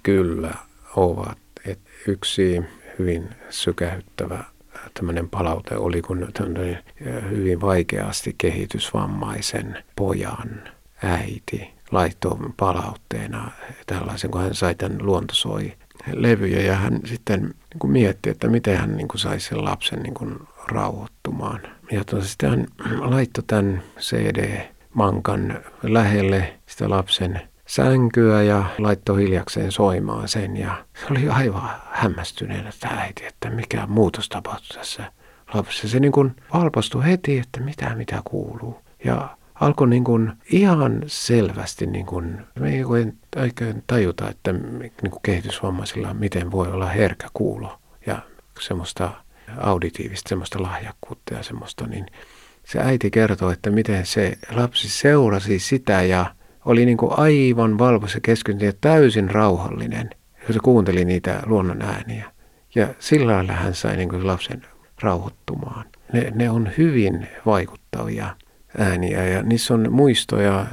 Kyllä 0.03 0.55
ovat. 0.97 1.39
Et 1.67 1.79
yksi 2.07 2.63
hyvin 2.99 3.29
sykähyttävä 3.51 4.45
tämmöinen 4.95 5.29
palaute 5.29 5.77
oli, 5.77 6.03
kun 6.03 6.29
hyvin 7.31 7.61
vaikeasti 7.61 8.35
kehitysvammaisen 8.39 9.85
pojan 9.97 10.63
äiti 11.05 11.71
laittoi 11.91 12.37
palautteena 12.57 13.51
tällaisen, 13.87 14.31
kun 14.31 14.41
hän 14.41 14.55
sai 14.55 14.75
tämän 14.75 15.07
luontosoi 15.07 15.73
levyjä 16.13 16.61
ja 16.61 16.75
hän 16.75 17.01
sitten 17.05 17.41
niin 17.43 17.93
mietti, 17.93 18.31
että 18.31 18.49
miten 18.49 18.77
hän 18.77 18.97
niin 18.97 19.09
kuin 19.09 19.21
sai 19.21 19.41
sen 19.41 19.65
lapsen 19.65 20.03
niin 20.03 20.15
kuin 20.15 20.39
rauhoittumaan. 20.69 21.61
Ja 21.91 22.05
sitten 22.23 22.67
hän 22.81 23.11
laittoi 23.11 23.45
tämän 23.47 23.83
CD-mankan 24.01 25.61
lähelle 25.83 26.58
sitä 26.79 26.91
lapsen 26.91 27.41
sänkyä 27.67 28.43
ja 28.43 28.65
laittoi 28.79 29.23
hiljakseen 29.23 29.73
soimaan 29.73 30.29
sen. 30.29 30.57
Ja 30.57 30.85
oli 31.11 31.29
aivan 31.29 31.71
hämmästyneenä 31.91 32.73
tämä 32.81 33.01
äiti, 33.01 33.27
että 33.27 33.51
mikä 33.51 33.87
muutos 33.87 34.29
tapahtui 34.29 34.77
tässä 34.77 35.13
lapsessa. 35.55 35.89
Se 35.89 36.01
niin 36.01 36.13
kuin 36.13 36.37
valpastui 36.55 37.05
heti, 37.05 37.39
että 37.39 37.61
mitä 37.61 37.95
mitä 37.95 38.23
kuuluu. 38.25 38.83
Ja 39.05 39.37
alkoi 39.55 39.89
niin 39.89 40.05
kuin 40.05 40.33
ihan 40.51 41.03
selvästi, 41.07 41.87
niin 41.87 42.07
kuin, 42.07 42.47
me 42.61 42.71
ei 42.71 42.85
oikein 43.37 43.85
tajuta, 43.87 44.29
että 44.29 44.53
niin 44.53 45.11
kuin 45.11 45.23
kehitysvammaisilla 45.23 46.15
miten 46.15 46.51
voi 46.51 46.69
olla 46.69 46.87
herkä 46.87 47.29
kuulo 47.35 47.79
ja 48.07 48.19
semmoista 48.61 49.11
auditiivista, 49.57 50.29
semmoista 50.29 50.63
lahjakkuutta 50.63 51.35
ja 51.35 51.43
semmoista, 51.43 51.87
niin 51.87 52.07
se 52.65 52.79
äiti 52.79 53.11
kertoo, 53.11 53.51
että 53.51 53.71
miten 53.71 54.07
se 54.07 54.39
lapsi 54.51 54.89
seurasi 54.89 55.59
sitä 55.59 56.03
ja 56.03 56.38
oli 56.69 56.87
niin 56.87 56.97
kuin 56.97 57.13
aivan 57.17 57.79
valvossa 57.79 58.21
keskittynyt 58.21 58.75
ja 58.75 58.79
täysin 58.81 59.31
rauhallinen, 59.31 60.11
kun 60.47 60.55
se 60.55 60.61
kuunteli 60.63 61.05
niitä 61.05 61.43
luonnon 61.47 61.83
ääniä. 61.83 62.31
Ja 62.75 62.89
sillä 62.99 63.33
lailla 63.33 63.53
hän 63.53 63.75
sai 63.75 63.97
niin 63.97 64.09
kuin 64.09 64.27
lapsen 64.27 64.63
rauhoittumaan. 65.03 65.85
Ne, 66.13 66.33
ne 66.35 66.51
on 66.51 66.71
hyvin 66.79 67.29
vaikuttavia 67.47 68.37
ääniä 68.79 69.25
ja 69.25 69.43
niissä 69.43 69.75
on 69.75 69.93
muistoja. 69.93 70.67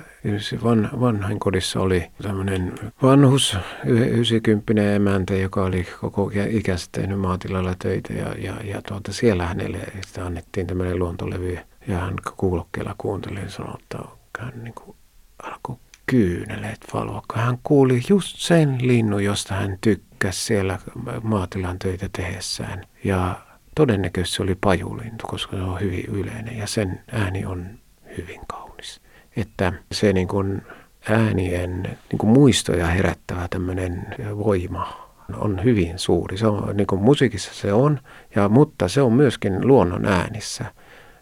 Van, 0.63 0.89
vanhain 0.99 1.39
kodissa 1.39 1.79
oli 1.79 2.07
tämmöinen 2.21 2.73
vanhus, 3.01 3.57
90 3.85 4.93
emäntä, 4.95 5.33
joka 5.35 5.63
oli 5.63 5.87
koko 6.01 6.31
ikänsä 6.49 6.87
tehnyt 6.91 7.19
maatilalla 7.19 7.75
töitä 7.79 8.13
ja, 8.13 8.35
ja, 8.37 8.53
ja 8.63 8.81
tuota, 8.81 9.13
siellä 9.13 9.45
hänelle 9.45 9.79
sitä 10.05 10.25
annettiin 10.25 10.67
tämmöinen 10.67 10.99
luontolevy 10.99 11.57
ja 11.87 11.97
hän 11.97 12.15
kuulokkeella 12.37 12.95
kuunteli 12.97 13.39
ja 13.39 13.49
sanoi, 13.49 13.75
että 13.79 13.97
hän 14.39 14.63
niin 14.63 14.73
kuin 14.73 14.97
alkoi 15.43 15.75
kyyneleet 16.05 16.79
valua, 16.93 17.23
kun 17.33 17.41
hän 17.41 17.57
kuuli 17.63 18.01
just 18.09 18.37
sen 18.37 18.77
linnun, 18.81 19.23
josta 19.23 19.53
hän 19.53 19.77
tykkäsi 19.81 20.43
siellä 20.43 20.79
maatilan 21.23 21.79
töitä 21.79 22.09
tehessään. 22.15 22.85
Ja 23.03 23.41
todennäköisesti 23.75 24.35
se 24.35 24.43
oli 24.43 24.55
pajulintu, 24.55 25.27
koska 25.27 25.57
se 25.57 25.63
on 25.63 25.79
hyvin 25.79 26.05
yleinen 26.05 26.57
ja 26.57 26.67
sen 26.67 27.03
ääni 27.11 27.45
on 27.45 27.79
hyvin 28.17 28.41
kaunis. 28.47 29.01
Että 29.37 29.73
se 29.91 30.13
niin 30.13 30.27
kuin 30.27 30.61
äänien 31.09 31.83
niin 31.83 32.17
kuin 32.17 32.29
muistoja 32.29 32.87
herättävä 32.87 33.47
tämmöinen 33.49 34.07
voima 34.37 35.05
on 35.37 35.63
hyvin 35.63 35.99
suuri. 35.99 36.37
Se 36.37 36.47
on, 36.47 36.77
niin 36.77 36.87
kuin 36.87 37.01
musiikissa 37.01 37.53
se 37.53 37.73
on, 37.73 37.99
ja, 38.35 38.49
mutta 38.49 38.87
se 38.87 39.01
on 39.01 39.13
myöskin 39.13 39.67
luonnon 39.67 40.05
äänissä. 40.05 40.65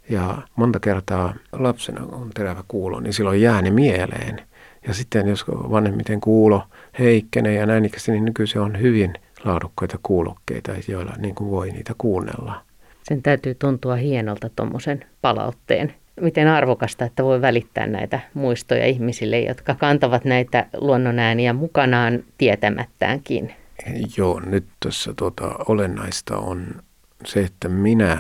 Ja 0.10 0.38
monta 0.56 0.80
kertaa 0.80 1.34
lapsena 1.52 2.06
on 2.12 2.30
terävä 2.34 2.64
kuulo, 2.68 3.00
niin 3.00 3.14
silloin 3.14 3.42
jää 3.42 3.62
ne 3.62 3.72
mieleen. 3.72 4.42
Ja 4.88 4.94
sitten 4.94 5.28
jos 5.28 5.46
vanhemmiten 5.48 6.22
kuulo 6.22 6.64
heikkenee 7.00 7.54
ja 7.54 7.66
näin 7.66 7.86
ikäisesti, 7.86 8.12
niin 8.12 8.26
nykyisin 8.26 8.62
on 8.62 8.82
hyvin 8.82 9.14
laadukkaita 9.46 10.00
kuulokkeita, 10.04 10.72
joilla 10.88 11.14
niin 11.18 11.36
kuin 11.36 11.52
voi 11.52 11.72
niitä 11.72 11.94
kuunnella. 11.98 12.62
Sen 13.04 13.22
täytyy 13.22 13.56
tuntua 13.56 13.96
hienolta 13.96 14.50
tuommoisen 14.56 15.06
palautteen. 15.22 15.94
Miten 16.22 16.48
arvokasta, 16.48 17.06
että 17.06 17.24
voi 17.24 17.42
välittää 17.42 17.88
näitä 17.88 18.20
muistoja 18.34 18.86
ihmisille, 18.86 19.40
jotka 19.40 19.76
kantavat 19.76 20.26
näitä 20.26 20.66
luonnonääniä 20.78 21.54
mukanaan 21.54 22.24
tietämättäänkin. 22.38 23.54
Joo, 24.18 24.40
nyt 24.40 24.66
tuossa 24.80 25.14
tuota, 25.14 25.56
olennaista 25.68 26.38
on 26.38 26.68
se, 27.26 27.40
että 27.40 27.70
minä 27.70 28.18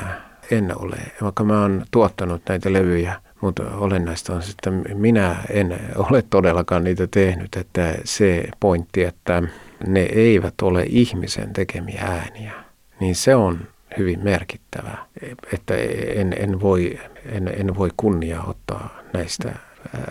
en 0.52 0.82
ole, 0.82 0.98
vaikka 1.22 1.44
mä 1.44 1.62
oon 1.62 1.86
tuottanut 1.92 2.42
näitä 2.50 2.74
levyjä, 2.74 3.16
mutta 3.44 3.64
olennaista 3.78 4.34
on 4.34 4.42
että 4.50 4.72
minä 4.94 5.36
en 5.50 5.80
ole 5.96 6.24
todellakaan 6.30 6.84
niitä 6.84 7.08
tehnyt, 7.08 7.56
että 7.56 7.96
se 8.04 8.48
pointti, 8.60 9.04
että 9.04 9.44
ne 9.88 10.00
eivät 10.02 10.54
ole 10.62 10.86
ihmisen 10.90 11.54
tekemiä 11.54 12.02
ääniä, 12.02 12.54
niin 13.00 13.16
se 13.16 13.36
on 13.36 13.60
hyvin 13.98 14.20
merkittävä, 14.24 14.98
että 15.54 15.76
en, 16.16 16.36
en, 16.40 16.62
voi, 16.62 17.00
en, 17.26 17.54
en 17.58 17.76
voi 17.76 17.90
kunnia 17.98 18.44
ottaa 18.44 19.00
näistä 19.14 19.56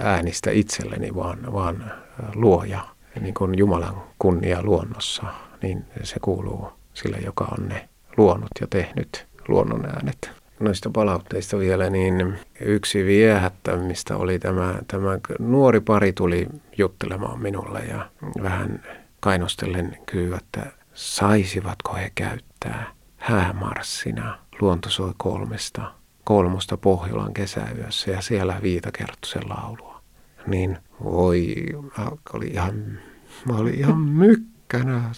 äänistä 0.01 0.51
itselleni, 0.51 1.15
vaan, 1.15 1.53
vaan 1.53 1.93
luoja, 2.35 2.89
niin 3.21 3.35
kuin 3.35 3.59
Jumalan 3.59 4.03
kunnia 4.19 4.63
luonnossa, 4.63 5.25
niin 5.63 5.85
se 6.03 6.21
kuuluu 6.21 6.69
sille, 6.95 7.17
joka 7.25 7.55
on 7.59 7.69
ne 7.69 7.89
luonut 8.17 8.51
ja 8.61 8.67
tehnyt 8.71 9.27
luonnon 9.49 9.87
äänet. 9.87 10.42
Noista 10.63 10.91
palautteista 10.91 11.59
vielä, 11.59 11.91
niin 11.91 12.39
yksi 12.61 13.05
viehättämistä 13.05 14.17
oli 14.17 14.39
tämä, 14.39 14.75
tämä 14.89 15.19
nuori 15.39 15.81
pari 15.81 16.13
tuli 16.13 16.47
juttelemaan 16.79 17.41
minulle 17.43 17.81
ja 17.81 18.11
vähän 18.43 18.83
kainostellen 19.21 19.99
kysyä, 20.07 20.37
että 20.37 20.73
saisivatko 20.95 21.95
he 21.95 22.13
käyttää 22.15 22.93
häämarssina 23.17 24.39
Luonto 24.61 24.91
soi 24.91 25.13
kolmesta, 25.17 25.93
kolmosta 26.25 26.77
Pohjolan 26.77 27.35
kesäyössä 27.35 28.11
ja 28.11 28.21
siellä 28.21 28.61
Viita 28.63 28.91
sen 29.27 29.49
laulua. 29.49 30.03
Niin 30.47 30.79
voi, 31.05 31.55
oli 32.33 32.47
ihan, 32.47 32.99
mä 33.45 33.57
olin 33.57 33.75
ihan 33.75 33.99
mykkänä, 33.99 35.11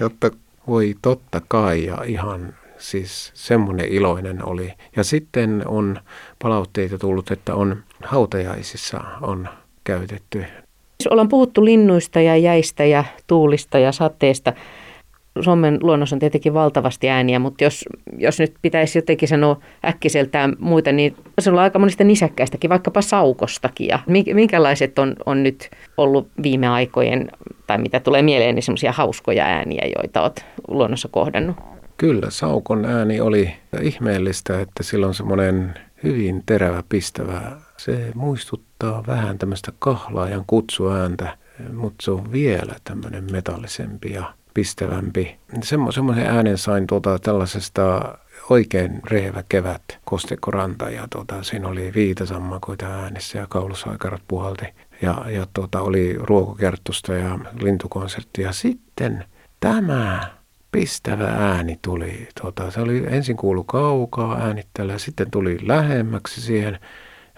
jotta 0.00 0.30
voi 0.66 0.94
totta 1.02 1.40
kai 1.48 1.84
ja 1.84 2.04
ihan 2.06 2.54
siis 2.82 3.30
semmoinen 3.34 3.88
iloinen 3.88 4.48
oli. 4.48 4.72
Ja 4.96 5.04
sitten 5.04 5.62
on 5.66 6.00
palautteita 6.42 6.98
tullut, 6.98 7.30
että 7.30 7.54
on 7.54 7.76
hautajaisissa 8.04 9.00
on 9.20 9.48
käytetty. 9.84 10.44
Ollaan 11.10 11.28
puhuttu 11.28 11.64
linnuista 11.64 12.20
ja 12.20 12.36
jäistä 12.36 12.84
ja 12.84 13.04
tuulista 13.26 13.78
ja 13.78 13.92
sateesta. 13.92 14.52
Suomen 15.40 15.78
luonnossa 15.82 16.16
on 16.16 16.20
tietenkin 16.20 16.54
valtavasti 16.54 17.10
ääniä, 17.10 17.38
mutta 17.38 17.64
jos, 17.64 17.84
jos 18.18 18.38
nyt 18.38 18.54
pitäisi 18.62 18.98
jotenkin 18.98 19.28
sanoa 19.28 19.60
äkkiseltään 19.84 20.56
muita, 20.58 20.92
niin 20.92 21.16
se 21.38 21.50
on 21.50 21.58
aika 21.58 21.78
monista 21.78 22.04
nisäkkäistäkin, 22.04 22.70
vaikkapa 22.70 23.02
saukostakin. 23.02 23.88
Ja 23.88 23.98
minkälaiset 24.34 24.98
on, 24.98 25.16
on 25.26 25.42
nyt 25.42 25.70
ollut 25.96 26.28
viime 26.42 26.68
aikojen, 26.68 27.30
tai 27.66 27.78
mitä 27.78 28.00
tulee 28.00 28.22
mieleen, 28.22 28.54
niin 28.54 28.62
semmoisia 28.62 28.92
hauskoja 28.92 29.44
ääniä, 29.44 29.88
joita 29.96 30.22
olet 30.22 30.44
luonnossa 30.68 31.08
kohdannut? 31.08 31.56
Kyllä, 32.02 32.30
saukon 32.30 32.84
ääni 32.84 33.20
oli 33.20 33.54
ihmeellistä, 33.80 34.60
että 34.60 34.82
sillä 34.82 35.06
on 35.06 35.14
semmoinen 35.14 35.74
hyvin 36.02 36.42
terävä 36.46 36.82
pistävä. 36.88 37.52
Se 37.76 38.12
muistuttaa 38.14 39.04
vähän 39.06 39.38
tämmöistä 39.38 39.72
kahlaajan 39.78 40.44
kutsuääntä, 40.46 41.38
mutta 41.72 42.04
se 42.04 42.10
on 42.10 42.32
vielä 42.32 42.74
tämmöinen 42.84 43.32
metallisempi 43.32 44.12
ja 44.12 44.34
pistävämpi. 44.54 45.38
Semmo, 45.62 45.92
semmoisen 45.92 46.26
äänen 46.26 46.58
sain 46.58 46.86
tuota 46.86 47.18
tällaisesta 47.18 48.14
oikein 48.50 49.00
rehevä 49.04 49.44
kevät 49.48 49.82
kostekoranta 50.04 50.90
ja 50.90 51.08
tuota, 51.10 51.42
siinä 51.42 51.68
oli 51.68 51.92
viitasammakoita 51.94 52.86
äänessä 52.86 53.38
ja 53.38 53.46
kaulusaikarat 53.46 54.22
puhalti. 54.28 54.64
Ja, 55.02 55.24
ja 55.30 55.46
tuota, 55.54 55.80
oli 55.80 56.16
ruokokertusta 56.18 57.14
ja 57.14 57.38
lintukonsertti. 57.60 58.42
Ja 58.42 58.52
sitten 58.52 59.24
tämä 59.60 60.41
pistävä 60.72 61.28
ääni 61.28 61.78
tuli. 61.82 62.28
Tuota, 62.40 62.70
se 62.70 62.80
oli 62.80 63.04
ensin 63.06 63.36
kuulu 63.36 63.64
kaukaa 63.64 64.38
äänittelyä, 64.40 64.98
sitten 64.98 65.30
tuli 65.30 65.58
lähemmäksi 65.62 66.40
siihen. 66.40 66.78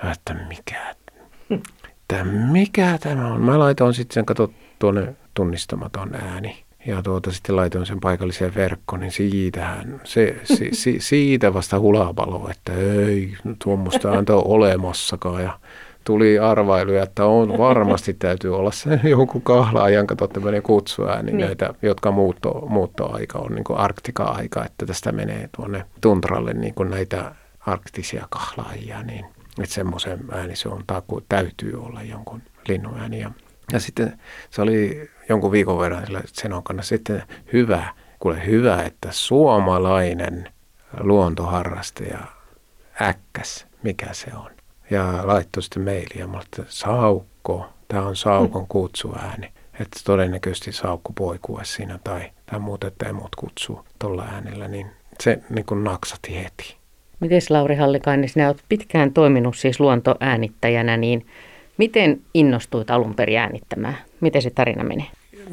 Ja 0.02 0.12
että 0.12 0.34
mikä, 0.48 0.90
että 1.86 2.24
mikä 2.24 2.98
tämä 3.00 3.26
on? 3.26 3.40
Mä 3.40 3.58
laitoin 3.58 3.94
sitten 3.94 4.14
sen, 4.14 4.26
kato 4.26 4.50
tuonne 4.78 5.14
tunnistamaton 5.34 6.14
ääni. 6.14 6.64
Ja 6.86 7.02
tuota, 7.02 7.32
sitten 7.32 7.56
laitoin 7.56 7.86
sen 7.86 8.00
paikalliseen 8.00 8.54
verkkoon, 8.54 9.00
niin 9.00 9.12
siitähän, 9.12 10.00
se, 10.04 10.36
si, 10.44 10.68
si, 10.72 10.96
siitä 11.00 11.54
vasta 11.54 11.80
hulapalo, 11.80 12.48
että 12.50 12.72
ei 12.72 13.36
tuommoista 13.64 14.08
ääntä 14.10 14.34
ole 14.34 14.44
olemassakaan. 14.46 15.42
Ja 15.42 15.58
tuli 16.04 16.38
arvailuja, 16.38 17.02
että 17.02 17.26
on 17.26 17.58
varmasti 17.58 18.14
täytyy 18.18 18.56
olla 18.56 18.70
se 18.72 19.00
joku 19.04 19.40
kahlaajan, 19.40 20.06
kato 20.06 20.26
tämmöinen 20.26 20.62
kutsuääni, 20.62 21.32
niin. 21.32 21.46
näitä, 21.46 21.74
jotka 21.82 22.10
muutto, 22.10 22.66
muuttoaika 22.68 23.38
on 23.38 23.54
niin 23.54 23.64
arktika-aika, 23.76 24.64
että 24.64 24.86
tästä 24.86 25.12
menee 25.12 25.48
tuonne 25.56 25.84
tuntralle 26.00 26.54
niin 26.54 26.74
kuin 26.74 26.90
näitä 26.90 27.34
arktisia 27.60 28.26
kahlaajia, 28.30 29.02
niin 29.02 29.24
että 29.62 29.74
semmoisen 29.74 30.18
ääni 30.32 30.56
se 30.56 30.68
on 30.68 30.84
taku, 30.86 31.20
täytyy 31.28 31.84
olla 31.84 32.02
jonkun 32.02 32.42
linnun 32.68 32.98
ääni. 32.98 33.20
Ja, 33.20 33.30
ja 33.72 33.80
sitten 33.80 34.18
se 34.50 34.62
oli 34.62 35.10
jonkun 35.28 35.52
viikon 35.52 35.78
verran 35.78 36.06
sillä 36.06 36.20
Senon 36.26 36.62
kanssa 36.62 36.88
sitten 36.88 37.22
hyvä, 37.52 37.88
kuule 38.18 38.46
hyvä, 38.46 38.82
että 38.82 39.08
suomalainen 39.10 40.48
luontoharrastaja 41.00 42.18
äkkäs, 43.02 43.66
mikä 43.82 44.06
se 44.12 44.30
on 44.36 44.50
ja 44.90 45.20
laittoi 45.22 45.62
sitten 45.62 45.82
mailia. 45.84 46.26
Mä 46.26 46.40
että 46.40 46.62
Saukko, 46.68 47.66
tämä 47.88 48.06
on 48.06 48.16
Saukon 48.16 48.62
mm. 48.62 48.68
kutsuääni. 48.68 49.52
Että 49.80 50.00
todennäköisesti 50.04 50.72
Saukko 50.72 51.12
poikue 51.12 51.64
siinä 51.64 51.98
tai, 52.04 52.30
tai 52.46 52.58
muut, 52.58 52.84
että 52.84 53.08
emot 53.08 53.36
kutsuu 53.36 53.84
tuolla 53.98 54.22
äänellä, 54.22 54.68
niin 54.68 54.86
se 55.20 55.38
niin 55.50 55.64
kuin 55.64 55.84
naksati 55.84 56.36
heti. 56.36 56.76
Miten 57.20 57.40
Lauri 57.50 57.76
Hallikainen, 57.76 58.28
sinä 58.28 58.46
olet 58.46 58.64
pitkään 58.68 59.12
toiminut 59.12 59.56
siis 59.56 59.80
luontoäänittäjänä, 59.80 60.96
niin 60.96 61.26
miten 61.78 62.20
innostuit 62.34 62.90
alun 62.90 63.14
perin 63.14 63.38
äänittämään? 63.38 63.96
Miten 64.20 64.42
se 64.42 64.50
tarina 64.50 64.84
menee? 64.84 65.06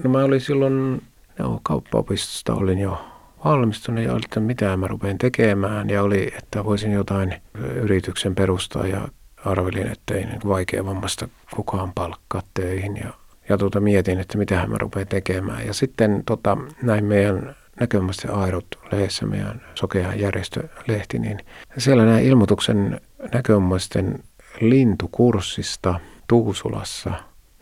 No 0.03 0.09
mä 0.09 0.23
olin 0.23 0.41
silloin, 0.41 1.01
no, 1.39 1.59
kauppaopistosta 1.63 2.53
olin 2.53 2.79
jo 2.79 3.01
valmistunut 3.45 4.03
ja 4.03 4.13
oli, 4.13 4.21
että 4.23 4.39
mitä 4.39 4.77
mä 4.77 4.87
rupean 4.87 5.17
tekemään 5.17 5.89
ja 5.89 6.03
oli, 6.03 6.31
että 6.37 6.65
voisin 6.65 6.91
jotain 6.91 7.35
yrityksen 7.75 8.35
perustaa 8.35 8.87
ja 8.87 9.07
arvelin, 9.45 9.91
että 9.91 10.13
ei 10.13 10.25
niin 10.25 10.41
vaikea 10.47 10.85
vammasta 10.85 11.27
kukaan 11.55 11.91
palkkaa 11.93 12.41
töihin 12.53 12.97
ja, 12.97 13.13
ja 13.49 13.57
tuota, 13.57 13.79
mietin, 13.79 14.19
että 14.19 14.37
mitä 14.37 14.67
mä 14.67 14.77
rupean 14.77 15.07
tekemään. 15.07 15.67
Ja 15.67 15.73
sitten 15.73 16.23
tota, 16.25 16.57
näin 16.81 17.05
meidän 17.05 17.55
näkömästä 17.79 18.33
Airut 18.33 18.79
lehdessä, 18.91 19.25
meidän 19.25 19.61
sokea 19.75 20.13
järjestölehti, 20.13 21.19
niin 21.19 21.37
siellä 21.77 22.05
näin 22.05 22.25
ilmoituksen 22.25 23.01
näkömaisten 23.33 24.23
lintukurssista 24.61 25.99
Tuusulassa. 26.27 27.11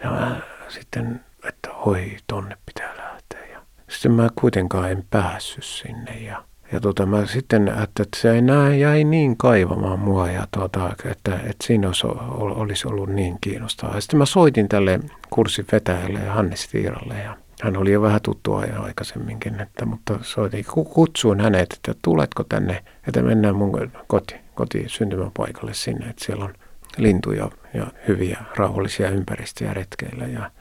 Ja 0.04 0.10
mä 0.10 0.42
sitten, 0.68 1.26
että 1.44 1.72
oi, 1.72 2.18
tonne 2.28 2.58
pitää 2.66 2.98
lähteä. 2.98 3.46
Ja 3.54 3.62
sitten 3.90 4.12
mä 4.12 4.30
kuitenkaan 4.36 4.92
en 4.92 5.06
päässyt 5.10 5.64
sinne 5.64 6.20
ja 6.20 6.44
ja 6.72 6.80
tota, 6.80 7.06
mä 7.06 7.26
sitten 7.26 7.68
että 7.68 8.04
se 8.16 8.42
nää 8.42 8.76
jäi 8.76 9.04
niin 9.04 9.38
kaivamaan 9.38 10.00
mua, 10.00 10.28
ja 10.28 10.48
tota, 10.52 10.90
että, 11.06 11.36
että 11.36 11.66
siinä 11.68 11.88
olisi, 11.88 12.08
olisi 12.38 12.88
ollut 12.88 13.10
niin 13.10 13.38
kiinnostavaa. 13.42 13.96
Ja 13.96 14.02
sitten 14.02 14.18
mä 14.18 14.26
soitin 14.26 14.70
tälle 14.70 15.00
kurssin 15.30 15.66
vetäjälle 15.72 16.20
Hannes 16.20 16.68
Tiiralle 16.68 17.14
ja 17.24 17.38
hän 17.62 17.78
oli 17.78 17.92
jo 17.92 18.02
vähän 18.02 18.22
tuttu 18.22 18.56
ajan 18.56 18.84
aikaisemminkin, 18.84 19.62
että, 19.62 19.86
mutta 19.86 20.20
soitin, 20.22 20.66
kutsuin 20.94 21.40
hänet, 21.40 21.74
että 21.74 21.94
tuletko 22.02 22.44
tänne, 22.44 22.84
että 23.08 23.22
mennään 23.22 23.56
mun 23.56 23.92
koti, 24.08 24.36
koti 24.56 24.84
syntymäpaikalle 24.88 25.74
sinne, 25.74 26.10
että 26.10 26.26
siellä 26.26 26.46
on 26.46 26.54
lintuja 26.98 27.52
ja 27.74 27.88
hyviä 28.08 28.40
rauhallisia 28.56 29.10
ympäristöjä 29.10 29.74
retkeillä. 29.74 30.28
Ja 30.28 30.52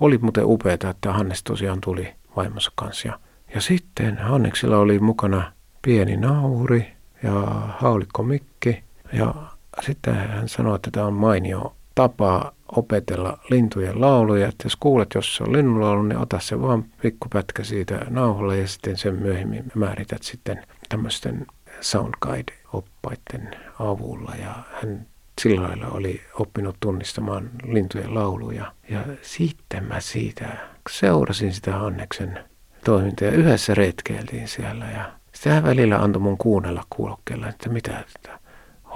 oli 0.00 0.18
muuten 0.18 0.44
upeaa, 0.46 0.74
että 0.90 1.12
Hannes 1.12 1.42
tosiaan 1.42 1.80
tuli 1.80 2.14
vaimonsa 2.36 2.72
kanssa. 2.74 3.08
Ja, 3.08 3.18
ja 3.54 3.60
sitten 3.60 4.18
Hanneksella 4.18 4.78
oli 4.78 4.98
mukana 4.98 5.52
pieni 5.82 6.16
nauri 6.16 6.92
ja 7.22 7.32
haulikko 7.78 8.22
mikki. 8.22 8.82
Ja 9.12 9.34
sitten 9.82 10.14
hän 10.14 10.48
sanoi, 10.48 10.76
että 10.76 10.90
tämä 10.90 11.06
on 11.06 11.12
mainio 11.12 11.76
tapa 11.94 12.52
opetella 12.76 13.38
lintujen 13.50 14.00
lauluja. 14.00 14.48
Että 14.48 14.64
jos 14.66 14.76
kuulet, 14.76 15.08
jos 15.14 15.36
se 15.36 15.42
on 15.42 15.52
linnunlaulu, 15.52 16.02
niin 16.02 16.18
ota 16.18 16.40
se 16.40 16.60
vaan 16.60 16.84
pikkupätkä 17.02 17.64
siitä 17.64 18.06
nauhalle 18.10 18.58
ja 18.58 18.68
sitten 18.68 18.96
sen 18.96 19.14
myöhemmin 19.14 19.64
määrität 19.74 20.22
sitten 20.22 20.66
tämmöisten 20.88 21.46
soundguide-oppaiden 21.80 23.56
avulla. 23.78 24.34
Ja 24.40 24.54
hän 24.72 25.06
sillä 25.42 25.62
lailla 25.62 25.86
oli 25.86 26.20
oppinut 26.34 26.76
tunnistamaan 26.80 27.50
lintujen 27.64 28.14
lauluja. 28.14 28.72
Ja 28.88 29.04
sitten 29.22 29.84
mä 29.84 30.00
siitä 30.00 30.56
seurasin 30.90 31.52
sitä 31.52 31.72
Hanneksen 31.72 32.38
toimintaa 32.84 33.28
ja 33.28 33.34
yhdessä 33.34 33.74
retkeiltiin 33.74 34.48
siellä. 34.48 34.84
Ja 34.84 35.17
sitten 35.38 35.52
hän 35.52 35.64
välillä 35.64 35.96
antoi 35.96 36.22
mun 36.22 36.38
kuunnella 36.38 36.84
kuulokkeella, 36.90 37.48
että 37.48 37.68
mitä, 37.68 37.98
että 37.98 38.38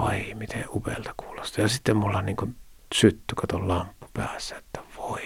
vai 0.00 0.34
miten 0.34 0.64
upealta 0.74 1.14
kuulostaa. 1.16 1.64
Ja 1.64 1.68
sitten 1.68 1.96
mulla 1.96 2.22
niin 2.22 2.36
kuin 2.36 2.56
syttyi, 2.94 3.34
kato 3.36 3.68
lamppu 3.68 4.06
päässä, 4.14 4.56
että 4.56 4.80
voi 4.98 5.20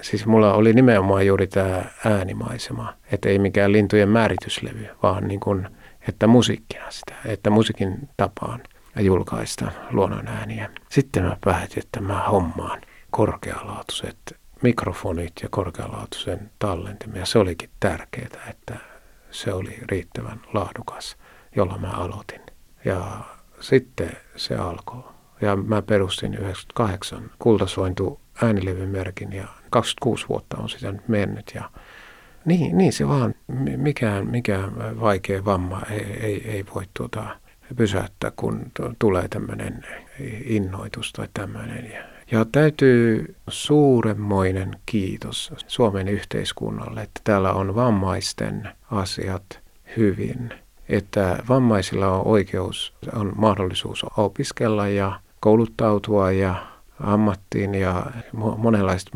Siis 0.00 0.26
mulla 0.26 0.54
oli 0.54 0.72
nimenomaan 0.72 1.26
juuri 1.26 1.46
tämä 1.46 1.84
äänimaisema, 2.04 2.94
että 3.12 3.28
ei 3.28 3.38
mikään 3.38 3.72
lintujen 3.72 4.08
määrityslevy, 4.08 4.88
vaan 5.02 5.28
niin 5.28 5.40
kuin, 5.40 5.68
että 6.08 6.26
musiikkina 6.26 6.90
sitä, 6.90 7.14
että 7.24 7.50
musiikin 7.50 8.08
tapaan 8.16 8.60
julkaista 9.00 9.72
luonnon 9.90 10.28
ääniä. 10.28 10.70
Sitten 10.88 11.22
mä 11.22 11.36
päätin, 11.44 11.78
että 11.78 12.00
mä 12.00 12.22
hommaan 12.22 12.80
korkealaatuiset 13.10 14.16
mikrofonit 14.62 15.32
ja 15.42 15.48
korkealaatuisen 15.50 16.50
tallentimen. 16.58 17.20
Ja 17.20 17.26
se 17.26 17.38
olikin 17.38 17.70
tärkeää, 17.80 18.46
että 18.50 18.89
se 19.30 19.52
oli 19.52 19.78
riittävän 19.90 20.40
laadukas, 20.54 21.16
jolla 21.56 21.78
mä 21.78 21.90
aloitin. 21.90 22.40
Ja 22.84 23.20
sitten 23.60 24.12
se 24.36 24.56
alkoi. 24.56 25.02
Ja 25.40 25.56
mä 25.56 25.82
perustin 25.82 26.34
98 26.34 27.30
kultasointu 27.38 28.20
äänilevymerkin 28.42 29.32
ja 29.32 29.44
26 29.70 30.28
vuotta 30.28 30.56
on 30.56 30.68
sitä 30.68 30.92
nyt 30.92 31.08
mennyt. 31.08 31.52
Ja 31.54 31.70
niin, 32.44 32.78
niin 32.78 32.92
se 32.92 33.08
vaan, 33.08 33.34
mikään, 33.76 34.26
mikään 34.26 35.00
vaikea 35.00 35.44
vamma 35.44 35.82
ei, 35.90 36.04
ei, 36.20 36.50
ei 36.50 36.64
voi 36.74 36.84
tuota, 36.94 37.36
pysäyttää, 37.76 38.32
kun 38.36 38.72
tulee 38.98 39.28
tämmöinen 39.28 39.86
innoitus 40.44 41.12
tai 41.12 41.28
tämmöinen. 41.34 41.90
Ja 41.92 42.02
täytyy 42.52 43.34
suuremmoinen 43.48 44.76
kiitos 44.86 45.52
Suomen 45.66 46.08
yhteiskunnalle, 46.08 47.02
että 47.02 47.20
täällä 47.24 47.52
on 47.52 47.74
vammaisten 47.74 48.68
asiat 48.90 49.60
hyvin. 49.96 50.50
Että 50.88 51.42
vammaisilla 51.48 52.08
on 52.08 52.26
oikeus, 52.26 52.94
on 53.14 53.32
mahdollisuus 53.36 54.06
opiskella 54.16 54.88
ja 54.88 55.20
kouluttautua 55.40 56.32
ja 56.32 56.66
ammattiin 57.00 57.74
ja 57.74 58.06
monenlaiset 58.56 59.10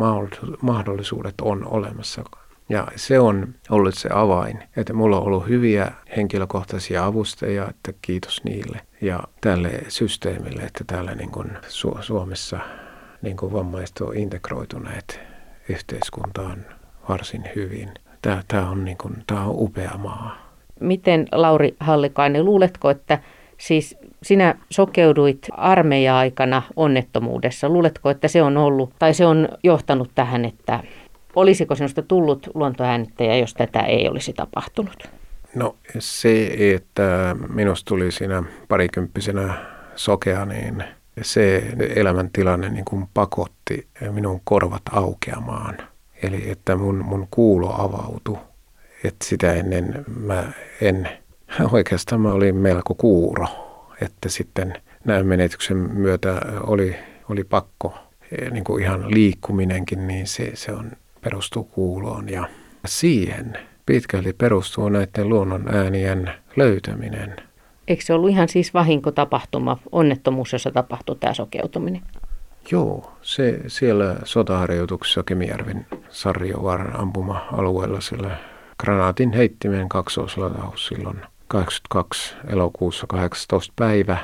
mahdollisuudet 0.63 1.35
on 1.43 1.67
olemassa. 1.67 2.25
Ja 2.69 2.87
se 2.97 3.21
on 3.21 3.55
ollut 3.71 3.95
se 3.95 4.09
avain, 4.13 4.63
että 4.77 4.93
mulla 4.93 5.17
on 5.17 5.27
ollut 5.27 5.49
hyviä 5.49 5.93
henkilökohtaisia 6.17 7.05
avustajia, 7.05 7.69
että 7.69 7.93
kiitos 8.03 8.45
niille 8.45 8.81
ja 9.01 9.21
tälle 9.41 9.83
systeemille, 9.89 10.63
että 10.63 10.85
täällä 10.87 11.15
niin 11.15 11.31
kuin 11.31 11.51
Su- 11.51 12.03
Suomessa 12.03 12.61
niin 13.25 13.37
kuin 13.37 13.53
vammaiset 13.53 14.01
on 14.01 14.17
integroituneet 14.17 15.21
yhteiskuntaan 15.69 16.67
varsin 17.09 17.45
hyvin. 17.57 17.91
Tämä, 18.23 18.43
tämä, 18.49 18.71
on, 18.71 18.85
niin 18.85 18.97
kuin, 18.97 19.17
tämä 19.27 19.45
on 19.45 19.55
upea 19.59 19.99
maa. 19.99 20.55
Miten 20.81 21.27
Lauri 21.33 21.77
Hallikainen, 21.81 22.45
luuletko, 22.45 22.91
että 22.91 23.19
siis 23.59 23.97
sinä 24.23 24.55
sokeuduit 24.71 25.49
armeija-aikana 25.51 26.63
onnettomuudessa. 26.77 27.69
Luuletko, 27.69 28.11
että 28.11 28.29
se 28.29 28.43
on 28.43 28.57
ollut, 28.57 28.93
tai 28.99 29.15
se 29.15 29.27
on 29.27 29.49
johtanut 29.63 30.11
tähän, 30.15 30.45
että 30.45 30.83
olisiko 31.37 31.75
sinusta 31.75 32.03
tullut 32.03 32.51
luontoäänittäjä, 32.55 33.37
jos 33.37 33.55
tätä 33.55 33.81
ei 33.81 34.09
olisi 34.09 34.33
tapahtunut? 34.33 35.09
No 35.55 35.77
se, 35.99 36.55
että 36.75 37.37
minusta 37.49 37.89
tuli 37.89 38.13
siinä 38.13 38.43
parikymppisenä 38.69 39.55
sokea, 39.97 40.47
niin 40.47 40.85
se 41.23 41.73
elämäntilanne 41.97 42.69
niin 42.69 42.85
kuin 42.85 43.09
pakotti 43.15 43.87
minun 44.11 44.41
korvat 44.45 44.83
aukeamaan. 44.91 45.79
Eli 46.23 46.51
että 46.51 46.77
mun, 46.77 47.05
mun 47.05 47.29
kuulo 47.31 47.75
avautui. 47.79 48.39
Että 49.05 49.25
sitä 49.25 49.53
ennen 49.53 50.05
mä 50.21 50.53
en, 50.81 51.09
oikeastaan 51.71 52.21
mä 52.21 52.33
olin 52.33 52.57
melko 52.57 52.95
kuuro. 52.95 53.47
Että 54.01 54.29
sitten 54.29 54.75
näin 55.05 55.27
menetyksen 55.27 55.77
myötä 55.77 56.43
oli, 56.61 56.97
oli 57.29 57.45
pakko, 57.45 57.95
niin 58.51 58.65
kuin 58.65 58.83
ihan 58.83 59.15
liikkuminenkin, 59.15 60.07
niin 60.07 60.27
se, 60.27 60.51
se 60.55 60.73
on, 60.73 60.93
perustuu 61.21 61.65
kuuloon. 61.65 62.29
Ja 62.29 62.49
siihen 62.87 63.59
pitkälti 63.87 64.33
perustuu 64.33 64.89
näiden 64.89 65.29
luonnon 65.29 65.75
äänien 65.75 66.31
löytäminen– 66.57 67.37
Eikö 67.89 68.05
se 68.05 68.15
ollut 68.15 68.31
ihan 68.31 68.49
siis 68.49 68.75
vahinkotapahtuma, 68.75 69.79
onnettomuus, 69.93 70.53
jossa 70.53 70.71
tapahtui 70.71 71.17
tämä 71.17 71.35
sokeutuminen? 71.35 72.03
Joo, 72.71 73.13
se 73.23 73.61
siellä 73.67 74.17
sotaharjoituksessa 74.25 75.23
Kemijärven 75.23 75.87
Sarjovaaran 76.09 77.01
ampuma-alueella 77.01 78.01
sillä 78.01 78.37
granaatin 78.81 79.33
heittimen 79.33 79.89
kaksoislataus 79.89 80.87
silloin 80.87 81.21
82 81.49 82.35
elokuussa 82.49 83.07
18 83.07 83.73
päivä. 83.77 84.19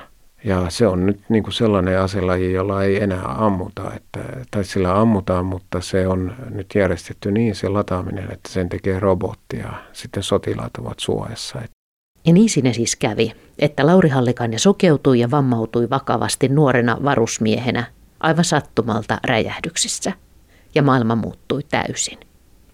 Ja 0.44 0.66
se 0.68 0.86
on 0.86 1.06
nyt 1.06 1.20
niin 1.28 1.42
kuin 1.42 1.54
sellainen 1.54 2.00
aselaji, 2.00 2.52
jolla 2.52 2.84
ei 2.84 3.02
enää 3.02 3.24
ammuta, 3.24 3.92
että, 3.96 4.20
tai 4.50 4.64
sillä 4.64 5.00
ammutaan, 5.00 5.46
mutta 5.46 5.80
se 5.80 6.06
on 6.06 6.34
nyt 6.50 6.66
järjestetty 6.74 7.32
niin 7.32 7.54
se 7.54 7.68
lataaminen, 7.68 8.32
että 8.32 8.48
sen 8.48 8.68
tekee 8.68 9.00
robotti 9.00 9.56
ja 9.58 9.72
sitten 9.92 10.22
sotilaat 10.22 10.76
ovat 10.78 10.98
suojassa. 10.98 11.58
Ja 12.26 12.32
niin 12.32 12.48
siinä 12.48 12.72
siis 12.72 12.96
kävi, 12.96 13.32
että 13.60 13.86
Lauri 13.86 14.08
Hallikainen 14.08 14.58
sokeutui 14.58 15.20
ja 15.20 15.30
vammautui 15.30 15.90
vakavasti 15.90 16.48
nuorena 16.48 16.98
varusmiehenä 17.04 17.84
aivan 18.20 18.44
sattumalta 18.44 19.18
räjähdyksissä. 19.24 20.12
Ja 20.74 20.82
maailma 20.82 21.16
muuttui 21.16 21.62
täysin. 21.62 22.18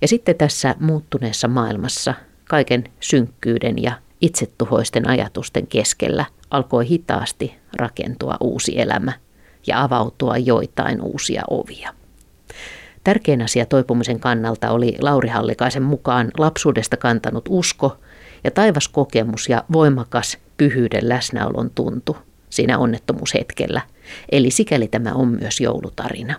Ja 0.01 0.09
sitten 0.09 0.37
tässä 0.37 0.75
muuttuneessa 0.81 1.49
maailmassa 1.49 2.15
kaiken 2.45 2.85
synkkyyden 3.01 3.83
ja 3.83 3.93
itsetuhoisten 4.21 5.09
ajatusten 5.09 5.67
keskellä 5.67 6.25
alkoi 6.51 6.89
hitaasti 6.89 7.55
rakentua 7.77 8.37
uusi 8.41 8.81
elämä 8.81 9.13
ja 9.67 9.83
avautua 9.83 10.37
joitain 10.37 11.01
uusia 11.03 11.43
ovia. 11.51 11.95
Tärkein 13.05 13.43
asia 13.43 13.67
toipumisen 13.67 14.21
kannalta 14.21 14.71
oli 14.71 14.97
Lauri 15.01 15.29
Hallikaisen 15.29 15.83
mukaan 15.83 16.31
lapsuudesta 16.39 16.97
kantanut 16.97 17.45
usko 17.49 17.97
ja 18.45 18.51
taivaskokemus 18.51 19.49
ja 19.49 19.65
voimakas 19.73 20.39
pyhyyden 20.57 21.09
läsnäolon 21.09 21.71
tuntu 21.75 22.17
siinä 22.51 22.79
onnettomuushetkellä. 22.79 23.81
Eli 24.33 24.51
sikäli 24.51 24.89
tämä 24.89 25.13
on 25.13 25.29
myös 25.29 25.61
joulutarina. 25.61 26.35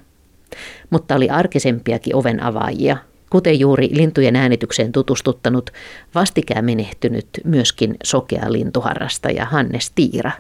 Mutta 0.90 1.16
oli 1.16 1.30
arkisempiakin 1.30 2.16
oven 2.16 2.44
avaajia, 2.44 2.98
kuten 3.30 3.60
juuri 3.60 3.90
lintujen 3.92 4.36
äänitykseen 4.36 4.92
tutustuttanut, 4.92 5.70
vastikään 6.16 6.66
menehtynyt 6.66 7.28
myöskin 7.44 7.96
sokea 8.04 8.52
lintuharrastaja 8.52 9.46
Hannes 9.46 9.92
Tiira. 9.96 10.32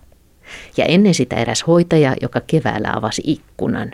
Ja 0.78 0.86
ennen 0.86 1.14
sitä 1.14 1.36
eräs 1.36 1.68
hoitaja, 1.68 2.16
joka 2.22 2.42
keväällä 2.48 2.94
avasi 2.96 3.22
ikkunan. 3.26 3.92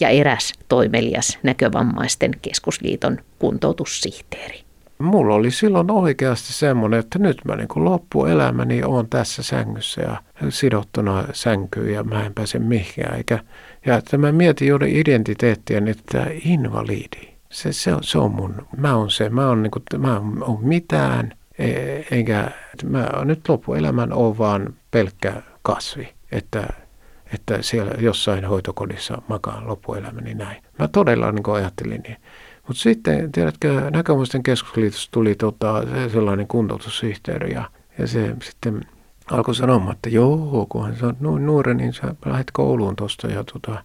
Ja 0.00 0.08
eräs 0.08 0.52
toimelias 0.68 1.38
näkövammaisten 1.42 2.30
keskusliiton 2.42 3.18
kuntoutussihteeri. 3.38 4.63
Mulla 4.98 5.34
oli 5.34 5.50
silloin 5.50 5.90
oikeasti 5.90 6.52
semmoinen, 6.52 7.00
että 7.00 7.18
nyt 7.18 7.36
mä 7.44 7.56
niin 7.56 7.68
loppuelämäni 7.74 8.82
on 8.82 9.08
tässä 9.08 9.42
sängyssä 9.42 10.02
ja 10.02 10.16
sidottuna 10.48 11.24
sänkyyn 11.32 11.94
ja 11.94 12.04
mä 12.04 12.26
en 12.26 12.34
pääse 12.34 12.58
mihinkään. 12.58 13.16
Eikä, 13.16 13.38
ja 13.86 13.96
että 13.96 14.18
mä 14.18 14.32
mietin 14.32 14.68
juuri 14.68 15.00
identiteettiä, 15.00 15.82
että 15.86 16.26
invalidi, 16.44 17.34
se, 17.50 17.72
se, 17.72 17.94
on, 17.94 18.04
se 18.04 18.18
on 18.18 18.30
mun, 18.30 18.66
mä 18.76 18.96
oon 18.96 19.10
se, 19.10 19.28
mä 19.28 19.48
oon, 19.48 19.62
niin 19.62 19.70
kuin, 19.70 19.82
mä 19.98 20.20
oon 20.40 20.58
mitään, 20.62 21.32
e, 21.58 21.68
eikä 22.10 22.50
mä 22.84 23.10
nyt 23.24 23.48
loppuelämän 23.48 24.12
on 24.12 24.38
vaan 24.38 24.74
pelkkä 24.90 25.42
kasvi, 25.62 26.08
että, 26.32 26.68
että 27.34 27.62
siellä 27.62 27.92
jossain 27.98 28.44
hoitokodissa 28.44 29.22
makaan 29.28 29.66
loppuelämäni 29.68 30.34
näin. 30.34 30.62
Mä 30.78 30.88
todella 30.88 31.32
niin 31.32 31.50
ajattelin 31.54 32.00
niin. 32.02 32.16
Mutta 32.68 32.82
sitten, 32.82 33.32
tiedätkö, 33.32 33.90
näkömuisten 33.90 34.42
keskusliitossa 34.42 35.10
tuli 35.12 35.34
tota, 35.34 35.82
sellainen 36.12 36.46
kuntoutussihteeri 36.46 37.52
ja, 37.52 37.70
ja 37.98 38.06
se 38.06 38.36
sitten 38.42 38.80
alkoi 39.30 39.54
sanomaan, 39.54 39.96
että 39.96 40.08
joo, 40.08 40.66
kunhan 40.68 40.96
sä 40.96 41.06
oot 41.06 41.20
noin 41.20 41.46
nuori, 41.46 41.74
niin 41.74 41.92
sä 41.92 42.14
lähdet 42.26 42.50
kouluun 42.52 42.96
tuosta 42.96 43.26
ja 43.26 43.44
tota, 43.44 43.84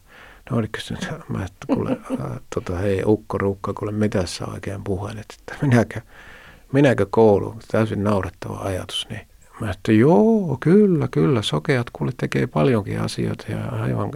no 0.51 0.57
oliko 0.57 0.79
se, 0.79 0.95
mä 1.27 1.45
että 1.45 1.75
kuule, 1.75 1.97
tota, 2.55 2.77
hei 2.77 3.03
ukko 3.05 3.37
rukka, 3.37 3.73
kuule 3.73 3.91
mitä 3.91 4.25
sä 4.25 4.45
oikein 4.45 4.83
puhelet, 4.83 5.25
että 5.39 5.55
minäkö, 5.61 6.01
minäkö 6.73 7.05
kouluun, 7.09 7.59
täysin 7.71 8.03
naurettava 8.03 8.57
ajatus, 8.57 9.07
niin 9.09 9.29
Mä 9.61 9.71
että 9.71 9.91
joo, 9.91 10.57
kyllä, 10.59 11.07
kyllä, 11.11 11.41
sokeat 11.41 11.89
kuule 11.93 12.11
tekee 12.17 12.47
paljonkin 12.47 13.01
asioita 13.01 13.45
ja 13.49 13.57
aivan 13.69 14.11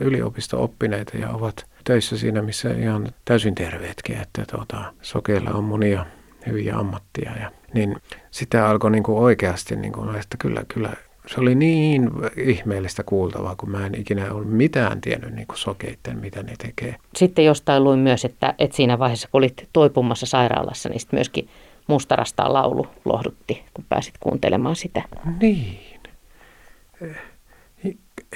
yliopisto-oppineita 0.00 1.16
ja 1.16 1.30
ovat 1.30 1.66
töissä 1.84 2.18
siinä, 2.18 2.42
missä 2.42 2.70
ihan 2.70 3.08
täysin 3.24 3.54
terveetkin, 3.54 4.16
että 4.20 4.44
tuota, 4.50 4.92
sokeilla 5.02 5.50
on 5.50 5.64
monia 5.64 6.06
hyviä 6.46 6.76
ammattia. 6.76 7.30
Ja, 7.40 7.50
niin 7.74 7.96
sitä 8.30 8.68
alkoi 8.68 8.90
niin 8.90 9.02
kuin 9.02 9.18
oikeasti, 9.18 9.76
niin 9.76 9.92
kuin, 9.92 10.16
että 10.16 10.36
kyllä, 10.38 10.64
kyllä, 10.68 10.92
se 11.26 11.40
oli 11.40 11.54
niin 11.54 12.10
ihmeellistä 12.36 13.02
kuultavaa, 13.02 13.56
kun 13.56 13.70
mä 13.70 13.86
en 13.86 13.94
ikinä 13.94 14.32
ollut 14.32 14.50
mitään 14.50 15.00
tiennyt 15.00 15.34
niin 15.34 15.46
kuin 15.46 15.58
sokeitten, 15.58 16.18
mitä 16.18 16.42
ne 16.42 16.54
tekee. 16.58 16.96
Sitten 17.16 17.44
jostain 17.44 17.84
luin 17.84 17.98
myös, 17.98 18.24
että, 18.24 18.54
että 18.58 18.76
siinä 18.76 18.98
vaiheessa, 18.98 19.28
kun 19.32 19.38
olit 19.38 19.68
toipumassa 19.72 20.26
sairaalassa, 20.26 20.88
niin 20.88 21.00
sitten 21.00 21.16
myöskin 21.16 21.48
mustarastaa 21.86 22.52
laulu 22.52 22.86
lohdutti, 23.04 23.62
kun 23.74 23.84
pääsit 23.88 24.14
kuuntelemaan 24.20 24.76
sitä. 24.76 25.02
Niin. 25.40 25.78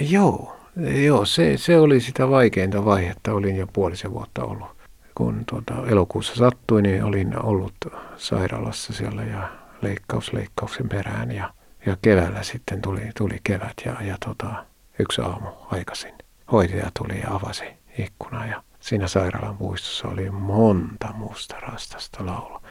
Joo, 0.00 0.58
joo 1.06 1.24
se, 1.24 1.56
se 1.56 1.78
oli 1.78 2.00
sitä 2.00 2.30
vaikeinta 2.30 2.84
vaihetta. 2.84 3.32
Olin 3.32 3.56
jo 3.56 3.66
puolisen 3.72 4.12
vuotta 4.12 4.44
ollut. 4.44 4.78
Kun 5.14 5.44
tuota, 5.46 5.74
elokuussa 5.86 6.34
sattui, 6.34 6.82
niin 6.82 7.04
olin 7.04 7.44
ollut 7.44 7.74
sairaalassa 8.16 8.92
siellä 8.92 9.22
ja 9.22 9.48
leikkaus 9.82 10.32
leikkauksen 10.32 10.88
perään. 10.88 11.32
Ja, 11.32 11.52
ja 11.86 11.96
keväällä 12.02 12.42
sitten 12.42 12.82
tuli, 12.82 13.10
tuli 13.16 13.38
kevät 13.44 13.74
ja, 13.84 13.96
ja 14.02 14.16
tota, 14.24 14.64
yksi 14.98 15.20
aamu 15.20 15.48
aikaisin. 15.70 16.14
Hoitaja 16.52 16.90
tuli 16.98 17.20
ja 17.20 17.34
avasi 17.34 17.64
ikkuna 17.98 18.46
ja 18.46 18.62
siinä 18.80 19.08
sairaalan 19.08 19.56
puistossa 19.56 20.08
oli 20.08 20.30
monta 20.30 21.12
mustarastasta 21.12 22.26
laulua 22.26 22.62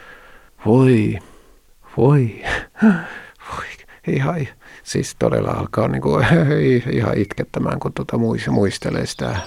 voi, 0.65 1.19
voi, 1.97 2.43
voi, 3.51 3.65
ihan, 4.07 4.47
siis 4.87 5.15
todella 5.19 5.51
alkaa 5.51 5.87
niin 5.87 6.01
kuin, 6.01 6.25
ihan 6.97 7.17
itkettämään, 7.17 7.79
kun 7.79 7.93
tuota 7.93 8.17
muistelee 8.51 9.05
sitä 9.05 9.39